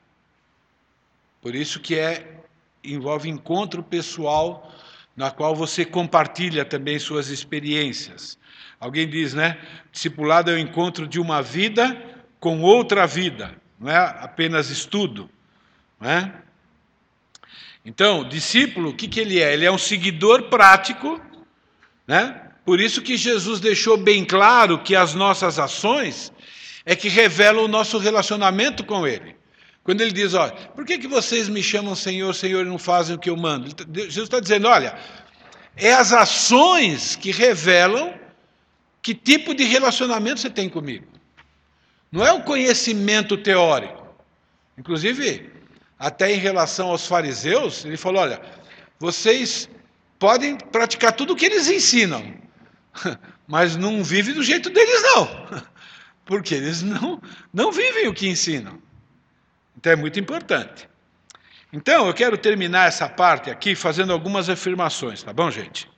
Por 1.42 1.54
isso 1.54 1.80
que 1.80 1.96
é 1.98 2.40
envolve 2.82 3.28
encontro 3.28 3.82
pessoal 3.82 4.72
na 5.14 5.30
qual 5.30 5.54
você 5.54 5.84
compartilha 5.84 6.64
também 6.64 6.98
suas 6.98 7.28
experiências. 7.28 8.38
Alguém 8.80 9.06
diz, 9.06 9.34
né? 9.34 9.60
Discipulado 9.92 10.50
é 10.50 10.54
o 10.54 10.58
encontro 10.58 11.06
de 11.06 11.20
uma 11.20 11.42
vida 11.42 11.94
com 12.40 12.62
outra 12.62 13.06
vida, 13.06 13.54
não 13.78 13.90
é 13.90 13.96
apenas 13.98 14.70
estudo, 14.70 15.28
não 16.00 16.08
é? 16.08 16.42
Então, 17.86 18.28
discípulo, 18.28 18.90
o 18.90 18.92
que, 18.92 19.06
que 19.06 19.20
ele 19.20 19.40
é? 19.40 19.54
Ele 19.54 19.64
é 19.64 19.70
um 19.70 19.78
seguidor 19.78 20.48
prático, 20.48 21.20
né? 22.04 22.42
Por 22.64 22.80
isso 22.80 23.00
que 23.00 23.16
Jesus 23.16 23.60
deixou 23.60 23.96
bem 23.96 24.24
claro 24.24 24.80
que 24.82 24.96
as 24.96 25.14
nossas 25.14 25.56
ações 25.56 26.32
é 26.84 26.96
que 26.96 27.08
revelam 27.08 27.64
o 27.64 27.68
nosso 27.68 27.96
relacionamento 27.96 28.84
com 28.84 29.06
Ele. 29.06 29.36
Quando 29.84 30.00
ele 30.00 30.10
diz, 30.10 30.34
olha, 30.34 30.50
por 30.50 30.84
que, 30.84 30.98
que 30.98 31.06
vocês 31.06 31.48
me 31.48 31.62
chamam 31.62 31.94
Senhor, 31.94 32.34
Senhor 32.34 32.66
e 32.66 32.68
não 32.68 32.76
fazem 32.76 33.14
o 33.14 33.18
que 33.20 33.30
eu 33.30 33.36
mando? 33.36 33.72
Tá, 33.72 33.84
Jesus 33.94 34.24
está 34.24 34.40
dizendo, 34.40 34.66
olha, 34.66 34.98
é 35.76 35.92
as 35.92 36.12
ações 36.12 37.14
que 37.14 37.30
revelam 37.30 38.12
que 39.00 39.14
tipo 39.14 39.54
de 39.54 39.62
relacionamento 39.62 40.40
você 40.40 40.50
tem 40.50 40.68
comigo. 40.68 41.06
Não 42.10 42.26
é 42.26 42.32
o 42.32 42.42
conhecimento 42.42 43.36
teórico. 43.36 44.04
Inclusive, 44.76 45.55
até 45.98 46.32
em 46.32 46.38
relação 46.38 46.88
aos 46.88 47.06
fariseus, 47.06 47.84
ele 47.84 47.96
falou: 47.96 48.22
olha, 48.22 48.40
vocês 48.98 49.68
podem 50.18 50.56
praticar 50.56 51.12
tudo 51.12 51.32
o 51.32 51.36
que 51.36 51.46
eles 51.46 51.68
ensinam, 51.68 52.34
mas 53.46 53.76
não 53.76 54.02
vivem 54.02 54.34
do 54.34 54.42
jeito 54.42 54.70
deles, 54.70 55.02
não. 55.02 55.66
Porque 56.24 56.54
eles 56.54 56.82
não, 56.82 57.22
não 57.52 57.70
vivem 57.70 58.08
o 58.08 58.14
que 58.14 58.28
ensinam. 58.28 58.82
Então 59.76 59.92
é 59.92 59.96
muito 59.96 60.18
importante. 60.18 60.88
Então, 61.72 62.06
eu 62.06 62.14
quero 62.14 62.38
terminar 62.38 62.88
essa 62.88 63.08
parte 63.08 63.50
aqui 63.50 63.74
fazendo 63.74 64.12
algumas 64.12 64.48
afirmações, 64.48 65.22
tá 65.22 65.32
bom, 65.32 65.50
gente? 65.50 65.90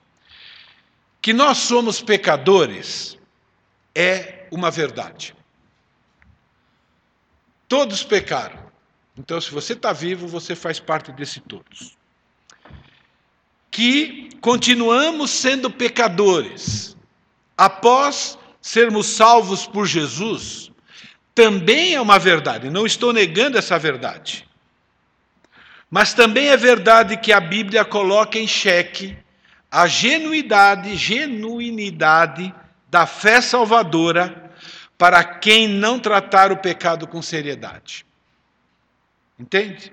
Que 1.23 1.33
nós 1.33 1.59
somos 1.59 2.01
pecadores 2.01 3.19
é 3.95 4.47
uma 4.51 4.71
verdade. 4.71 5.35
Todos 7.69 8.03
pecaram. 8.03 8.68
Então, 9.19 9.41
se 9.41 9.51
você 9.51 9.73
está 9.73 9.93
vivo, 9.93 10.29
você 10.29 10.55
faz 10.55 10.79
parte 10.79 11.11
desse 11.11 11.41
todos. 11.41 11.97
Que 13.71 14.31
continuamos 14.41 15.31
sendo 15.31 15.71
pecadores 15.71 16.97
após 17.57 18.39
sermos 18.61 19.07
salvos 19.07 19.67
por 19.67 19.87
Jesus 19.87 20.71
também 21.35 21.95
é 21.95 22.01
uma 22.01 22.19
verdade, 22.19 22.69
não 22.69 22.85
estou 22.85 23.13
negando 23.13 23.59
essa 23.59 23.79
verdade. 23.79 24.45
Mas 25.89 26.13
também 26.13 26.49
é 26.49 26.57
verdade 26.57 27.17
que 27.17 27.33
a 27.33 27.41
Bíblia 27.41 27.85
coloca 27.85 28.39
em 28.39 28.47
xeque 28.47 29.17
a 29.71 29.87
genuidade, 29.87 30.97
genuinidade 30.97 32.53
da 32.91 33.07
fé 33.07 33.41
salvadora 33.41 34.51
para 34.97 35.23
quem 35.23 35.69
não 35.69 36.01
tratar 36.01 36.51
o 36.51 36.57
pecado 36.57 37.07
com 37.07 37.23
seriedade. 37.23 38.08
Entende? 39.39 39.93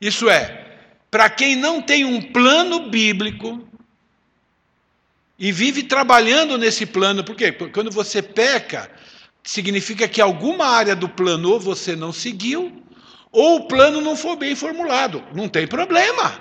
Isso 0.00 0.28
é, 0.28 0.78
para 1.10 1.30
quem 1.30 1.56
não 1.56 1.80
tem 1.80 2.04
um 2.04 2.20
plano 2.20 2.90
bíblico 2.90 3.66
e 5.38 5.52
vive 5.52 5.82
trabalhando 5.82 6.58
nesse 6.58 6.84
plano, 6.84 7.22
porque 7.22 7.52
quando 7.52 7.90
você 7.90 8.20
peca, 8.22 8.90
significa 9.44 10.08
que 10.08 10.20
alguma 10.20 10.66
área 10.66 10.96
do 10.96 11.08
plano 11.08 11.58
você 11.58 11.94
não 11.94 12.12
seguiu, 12.12 12.82
ou 13.30 13.56
o 13.56 13.68
plano 13.68 14.00
não 14.00 14.16
foi 14.16 14.36
bem 14.36 14.56
formulado. 14.56 15.22
Não 15.34 15.48
tem 15.48 15.66
problema. 15.66 16.40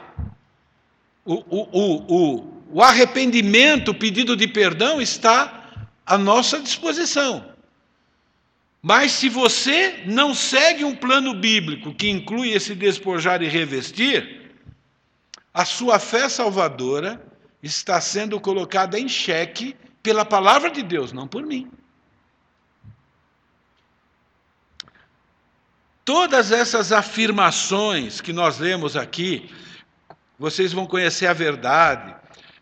O, 1.26 1.36
o, 1.50 2.06
o, 2.08 2.64
o 2.72 2.82
arrependimento, 2.82 3.92
o 3.92 3.96
pedido 3.96 4.36
de 4.36 4.48
perdão 4.48 5.02
está 5.02 5.90
à 6.06 6.18
nossa 6.18 6.60
disposição. 6.60 7.55
Mas 8.88 9.14
se 9.14 9.30
você 9.30 10.04
não 10.06 10.36
segue 10.36 10.84
um 10.84 10.96
plano 10.96 11.34
bíblico 11.34 11.92
que 11.92 12.08
inclui 12.08 12.52
esse 12.52 12.76
despojar 12.76 13.42
e 13.42 13.48
revestir, 13.48 14.52
a 15.52 15.66
sua 15.66 15.98
fé 15.98 16.30
salvadora 16.30 17.20
está 17.64 18.00
sendo 18.00 18.40
colocada 18.40 19.00
em 19.00 19.10
xeque 19.10 19.76
pela 20.04 20.24
palavra 20.24 20.70
de 20.70 20.84
Deus, 20.84 21.12
não 21.12 21.28
por 21.28 21.44
mim. 21.44 21.68
Todas 26.06 26.52
essas 26.52 26.92
afirmações 26.92 28.22
que 28.22 28.32
nós 28.32 28.60
lemos 28.60 28.96
aqui, 28.96 29.50
vocês 30.38 30.72
vão 30.72 30.86
conhecer 30.86 31.26
a 31.26 31.34
verdade, 31.34 32.16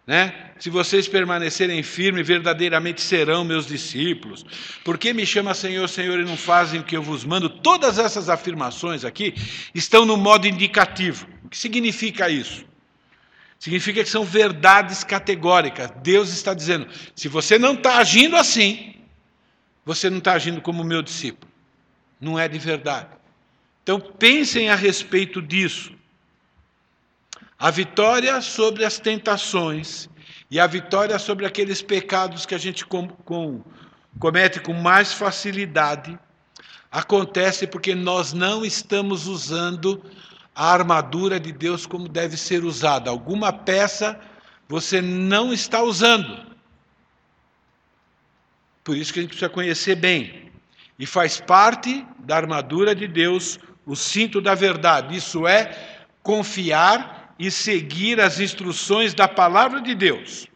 né? 0.05 0.51
Se 0.59 0.69
vocês 0.69 1.07
permanecerem 1.07 1.81
firmes, 1.81 2.27
verdadeiramente 2.27 3.01
serão 3.01 3.43
meus 3.43 3.65
discípulos. 3.65 4.45
Por 4.83 4.97
que 4.97 5.13
me 5.13 5.25
chama 5.25 5.53
Senhor, 5.53 5.87
Senhor 5.87 6.19
e 6.19 6.25
não 6.25 6.37
fazem 6.37 6.79
o 6.79 6.83
que 6.83 6.95
eu 6.95 7.01
vos 7.01 7.23
mando? 7.23 7.49
Todas 7.49 7.97
essas 7.97 8.29
afirmações 8.29 9.05
aqui 9.05 9.33
estão 9.73 10.05
no 10.05 10.17
modo 10.17 10.47
indicativo. 10.47 11.27
O 11.43 11.49
que 11.49 11.57
significa 11.57 12.29
isso? 12.29 12.65
Significa 13.57 14.03
que 14.03 14.09
são 14.09 14.25
verdades 14.25 15.05
categóricas. 15.05 15.89
Deus 16.01 16.33
está 16.33 16.53
dizendo: 16.53 16.87
se 17.15 17.29
você 17.29 17.57
não 17.57 17.73
está 17.73 17.97
agindo 17.97 18.35
assim, 18.35 18.95
você 19.85 20.09
não 20.09 20.17
está 20.17 20.33
agindo 20.33 20.61
como 20.61 20.83
meu 20.83 21.01
discípulo. 21.01 21.51
Não 22.19 22.37
é 22.37 22.47
de 22.47 22.59
verdade. 22.59 23.07
Então 23.81 23.99
pensem 23.99 24.69
a 24.69 24.75
respeito 24.75 25.41
disso. 25.41 25.93
A 27.57 27.71
vitória 27.71 28.41
sobre 28.41 28.83
as 28.83 28.99
tentações 28.99 30.09
e 30.49 30.59
a 30.59 30.67
vitória 30.67 31.17
sobre 31.17 31.45
aqueles 31.45 31.81
pecados 31.81 32.45
que 32.45 32.55
a 32.55 32.57
gente 32.57 32.85
com, 32.85 33.07
com, 33.07 33.63
comete 34.19 34.59
com 34.59 34.73
mais 34.73 35.13
facilidade 35.13 36.17
acontece 36.91 37.65
porque 37.65 37.95
nós 37.95 38.33
não 38.33 38.63
estamos 38.63 39.25
usando 39.27 40.03
a 40.55 40.71
armadura 40.71 41.39
de 41.39 41.51
Deus 41.51 41.85
como 41.85 42.07
deve 42.07 42.37
ser 42.37 42.63
usada. 42.63 43.09
Alguma 43.09 43.51
peça 43.51 44.19
você 44.67 45.01
não 45.01 45.51
está 45.51 45.81
usando. 45.81 46.53
Por 48.83 48.95
isso 48.95 49.11
que 49.13 49.19
a 49.19 49.21
gente 49.21 49.31
precisa 49.31 49.49
conhecer 49.49 49.95
bem. 49.95 50.51
E 50.99 51.05
faz 51.05 51.39
parte 51.39 52.05
da 52.19 52.35
armadura 52.35 52.93
de 52.93 53.07
Deus 53.07 53.57
o 53.85 53.95
cinto 53.95 54.39
da 54.39 54.53
verdade. 54.53 55.17
Isso 55.17 55.47
é 55.47 56.05
confiar 56.21 57.22
e 57.37 57.49
seguir 57.49 58.19
as 58.19 58.39
instruções 58.39 59.13
da 59.13 59.27
palavra 59.27 59.81
de 59.81 59.95
Deus, 59.95 60.47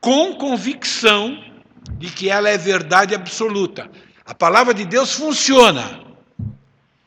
com 0.00 0.34
convicção 0.34 1.42
de 1.92 2.10
que 2.10 2.28
ela 2.28 2.48
é 2.48 2.58
verdade 2.58 3.14
absoluta. 3.14 3.90
A 4.24 4.34
palavra 4.34 4.74
de 4.74 4.84
Deus 4.84 5.12
funciona. 5.14 6.04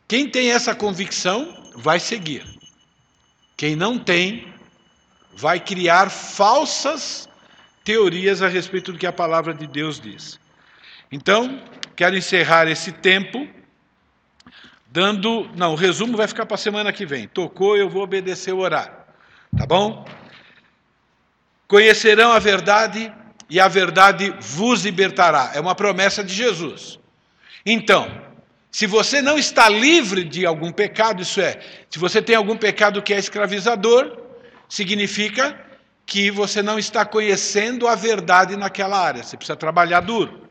Quem 0.07 0.27
tem 0.27 0.51
essa 0.51 0.73
convicção 0.73 1.71
vai 1.75 1.99
seguir. 1.99 2.45
Quem 3.55 3.75
não 3.75 3.99
tem, 3.99 4.51
vai 5.33 5.59
criar 5.59 6.09
falsas 6.09 7.29
teorias 7.83 8.41
a 8.41 8.47
respeito 8.47 8.91
do 8.91 8.97
que 8.97 9.05
a 9.05 9.13
palavra 9.13 9.53
de 9.53 9.67
Deus 9.67 9.99
diz. 9.99 10.39
Então, 11.11 11.61
quero 11.95 12.17
encerrar 12.17 12.67
esse 12.67 12.91
tempo 12.91 13.47
dando. 14.91 15.49
Não, 15.55 15.71
o 15.71 15.75
resumo 15.75 16.17
vai 16.17 16.27
ficar 16.27 16.45
para 16.45 16.55
a 16.55 16.57
semana 16.57 16.91
que 16.91 17.05
vem. 17.05 17.27
Tocou, 17.27 17.77
eu 17.77 17.89
vou 17.89 18.03
obedecer 18.03 18.53
o 18.53 18.59
horário. 18.59 18.93
Tá 19.57 19.65
bom? 19.65 20.05
Conhecerão 21.67 22.31
a 22.31 22.39
verdade 22.39 23.11
e 23.49 23.59
a 23.59 23.67
verdade 23.67 24.33
vos 24.39 24.83
libertará. 24.83 25.51
É 25.53 25.59
uma 25.59 25.73
promessa 25.73 26.23
de 26.23 26.33
Jesus. 26.33 26.99
Então, 27.65 28.29
se 28.69 28.85
você 28.85 29.21
não 29.21 29.37
está 29.37 29.67
livre 29.69 30.23
de 30.23 30.45
algum 30.45 30.71
pecado, 30.71 31.21
isso 31.21 31.41
é, 31.41 31.59
se 31.89 31.99
você 31.99 32.21
tem 32.21 32.35
algum 32.35 32.57
pecado 32.57 33.01
que 33.01 33.13
é 33.13 33.19
escravizador, 33.19 34.17
significa 34.67 35.57
que 36.05 36.31
você 36.31 36.61
não 36.61 36.79
está 36.79 37.05
conhecendo 37.05 37.87
a 37.87 37.95
verdade 37.95 38.55
naquela 38.57 38.99
área. 38.99 39.23
Você 39.23 39.37
precisa 39.37 39.55
trabalhar 39.55 40.01
duro. 40.01 40.49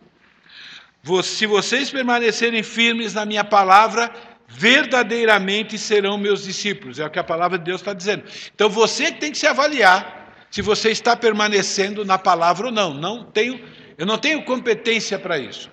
Se 1.22 1.46
vocês 1.46 1.90
permanecerem 1.90 2.62
firmes 2.62 3.14
na 3.14 3.24
minha 3.24 3.42
palavra, 3.42 4.12
verdadeiramente 4.50 5.78
serão 5.78 6.18
meus 6.18 6.44
discípulos. 6.44 6.98
É 6.98 7.06
o 7.06 7.10
que 7.10 7.18
a 7.18 7.24
palavra 7.24 7.56
de 7.56 7.64
Deus 7.64 7.80
está 7.80 7.94
dizendo. 7.94 8.24
Então 8.54 8.68
você 8.68 9.12
tem 9.12 9.30
que 9.30 9.38
se 9.38 9.46
avaliar 9.46 10.34
se 10.50 10.60
você 10.60 10.90
está 10.90 11.16
permanecendo 11.16 12.04
na 12.04 12.18
palavra 12.18 12.66
ou 12.66 12.72
não. 12.72 12.92
Não 12.92 13.24
tenho, 13.24 13.64
eu 13.96 14.04
não 14.04 14.18
tenho 14.18 14.44
competência 14.44 15.18
para 15.18 15.38
isso. 15.38 15.70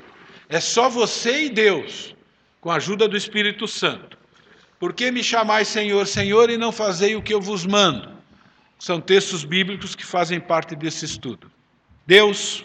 É 0.48 0.60
só 0.60 0.88
você 0.88 1.46
e 1.46 1.50
Deus, 1.50 2.16
com 2.62 2.72
a 2.72 2.76
ajuda 2.76 3.08
do 3.08 3.18
Espírito 3.18 3.68
Santo. 3.68 4.18
Por 4.80 4.94
que 4.94 5.12
me 5.12 5.24
chamais 5.24 5.68
Senhor, 5.68 6.06
Senhor 6.06 6.50
e 6.50 6.58
não 6.58 6.72
fazei 6.72 7.16
o 7.16 7.22
que 7.22 7.34
eu 7.34 7.42
vos 7.42 7.66
mando? 7.66 8.16
São 8.78 9.02
textos 9.02 9.44
bíblicos 9.44 9.96
que 9.96 10.06
fazem 10.06 10.40
parte 10.40 10.76
desse 10.76 11.04
estudo. 11.04 11.52
Deus, 12.06 12.64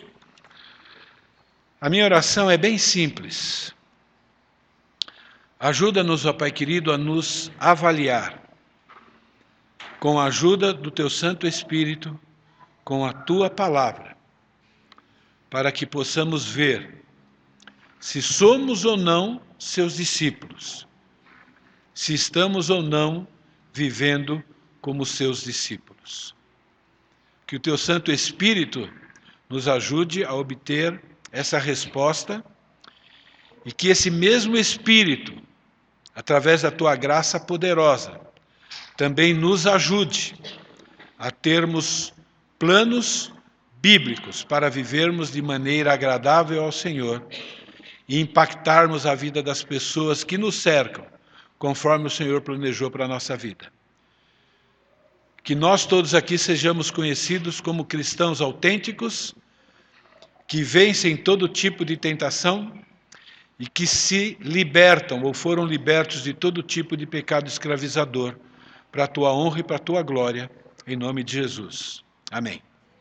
a 1.81 1.89
minha 1.89 2.05
oração 2.05 2.51
é 2.51 2.59
bem 2.59 2.77
simples. 2.77 3.75
Ajuda-nos, 5.63 6.27
ó 6.27 6.33
Pai 6.33 6.51
querido, 6.51 6.91
a 6.93 6.99
nos 6.99 7.53
avaliar 7.57 8.53
com 10.01 10.19
a 10.19 10.25
ajuda 10.25 10.75
do 10.75 10.91
Teu 10.91 11.09
Santo 11.09 11.47
Espírito, 11.47 12.19
com 12.83 13.07
a 13.07 13.13
Tua 13.13 13.49
palavra, 13.49 14.17
para 15.49 15.71
que 15.71 15.87
possamos 15.87 16.45
ver 16.45 17.05
se 18.01 18.21
somos 18.21 18.85
ou 18.85 18.97
não 18.97 19.41
seus 19.57 19.99
discípulos, 19.99 20.85
se 21.95 22.13
estamos 22.13 22.69
ou 22.69 22.83
não 22.83 23.25
vivendo 23.73 24.43
como 24.81 25.07
seus 25.07 25.45
discípulos. 25.45 26.35
Que 27.47 27.55
o 27.55 27.61
Teu 27.61 27.79
Santo 27.79 28.11
Espírito 28.11 28.93
nos 29.49 29.69
ajude 29.69 30.25
a 30.25 30.35
obter 30.35 31.01
essa 31.31 31.57
resposta 31.57 32.45
e 33.65 33.71
que 33.71 33.87
esse 33.87 34.11
mesmo 34.11 34.57
Espírito 34.57 35.52
através 36.15 36.63
da 36.63 36.71
tua 36.71 36.95
graça 36.95 37.41
poderosa, 37.41 38.21
também 38.97 39.33
nos 39.35 39.67
ajude 39.67 40.35
a 41.19 41.31
termos 41.31 42.13
planos 42.59 43.33
bíblicos 43.81 44.45
para 44.45 44.71
vivermos 44.71 45.33
de 45.33 45.43
maneira 45.43 45.93
agradável 45.93 46.63
ao 46.63 46.71
Senhor 46.71 47.27
e 48.09 48.21
impactarmos 48.21 49.07
a 49.07 49.15
vida 49.15 49.43
das 49.43 49.63
pessoas 49.63 50.23
que 50.23 50.37
nos 50.37 50.57
cercam, 50.57 51.05
conforme 51.59 52.07
o 52.07 52.11
Senhor 52.11 52.41
planejou 52.43 52.91
para 52.91 53.05
a 53.05 53.09
nossa 53.09 53.37
vida. 53.37 53.73
Que 55.43 55.55
nós 55.55 55.87
todos 55.87 56.15
aqui 56.15 56.39
sejamos 56.39 56.91
conhecidos 56.91 57.61
como 57.61 57.85
cristãos 57.85 58.41
autênticos, 58.41 59.35
que 60.47 60.63
vencem 60.63 61.17
todo 61.17 61.49
tipo 61.49 61.85
de 61.85 61.97
tentação 61.97 62.73
e 63.63 63.67
que 63.69 63.87
se 63.87 64.37
libertam 64.41 65.23
ou 65.23 65.33
foram 65.33 65.65
libertos 65.65 66.25
de 66.25 66.35
todo 66.35 66.65
tipo 66.65 66.97
de 66.97 67.07
pecado 67.07 67.47
escravizador, 67.47 68.35
para 68.91 69.05
a 69.05 69.07
tua 69.07 69.33
honra 69.33 69.61
e 69.61 69.63
para 69.63 69.77
a 69.77 69.79
tua 69.79 70.03
glória, 70.03 70.51
em 70.85 70.97
nome 70.97 71.23
de 71.23 71.35
Jesus. 71.35 72.03
Amém. 72.33 72.61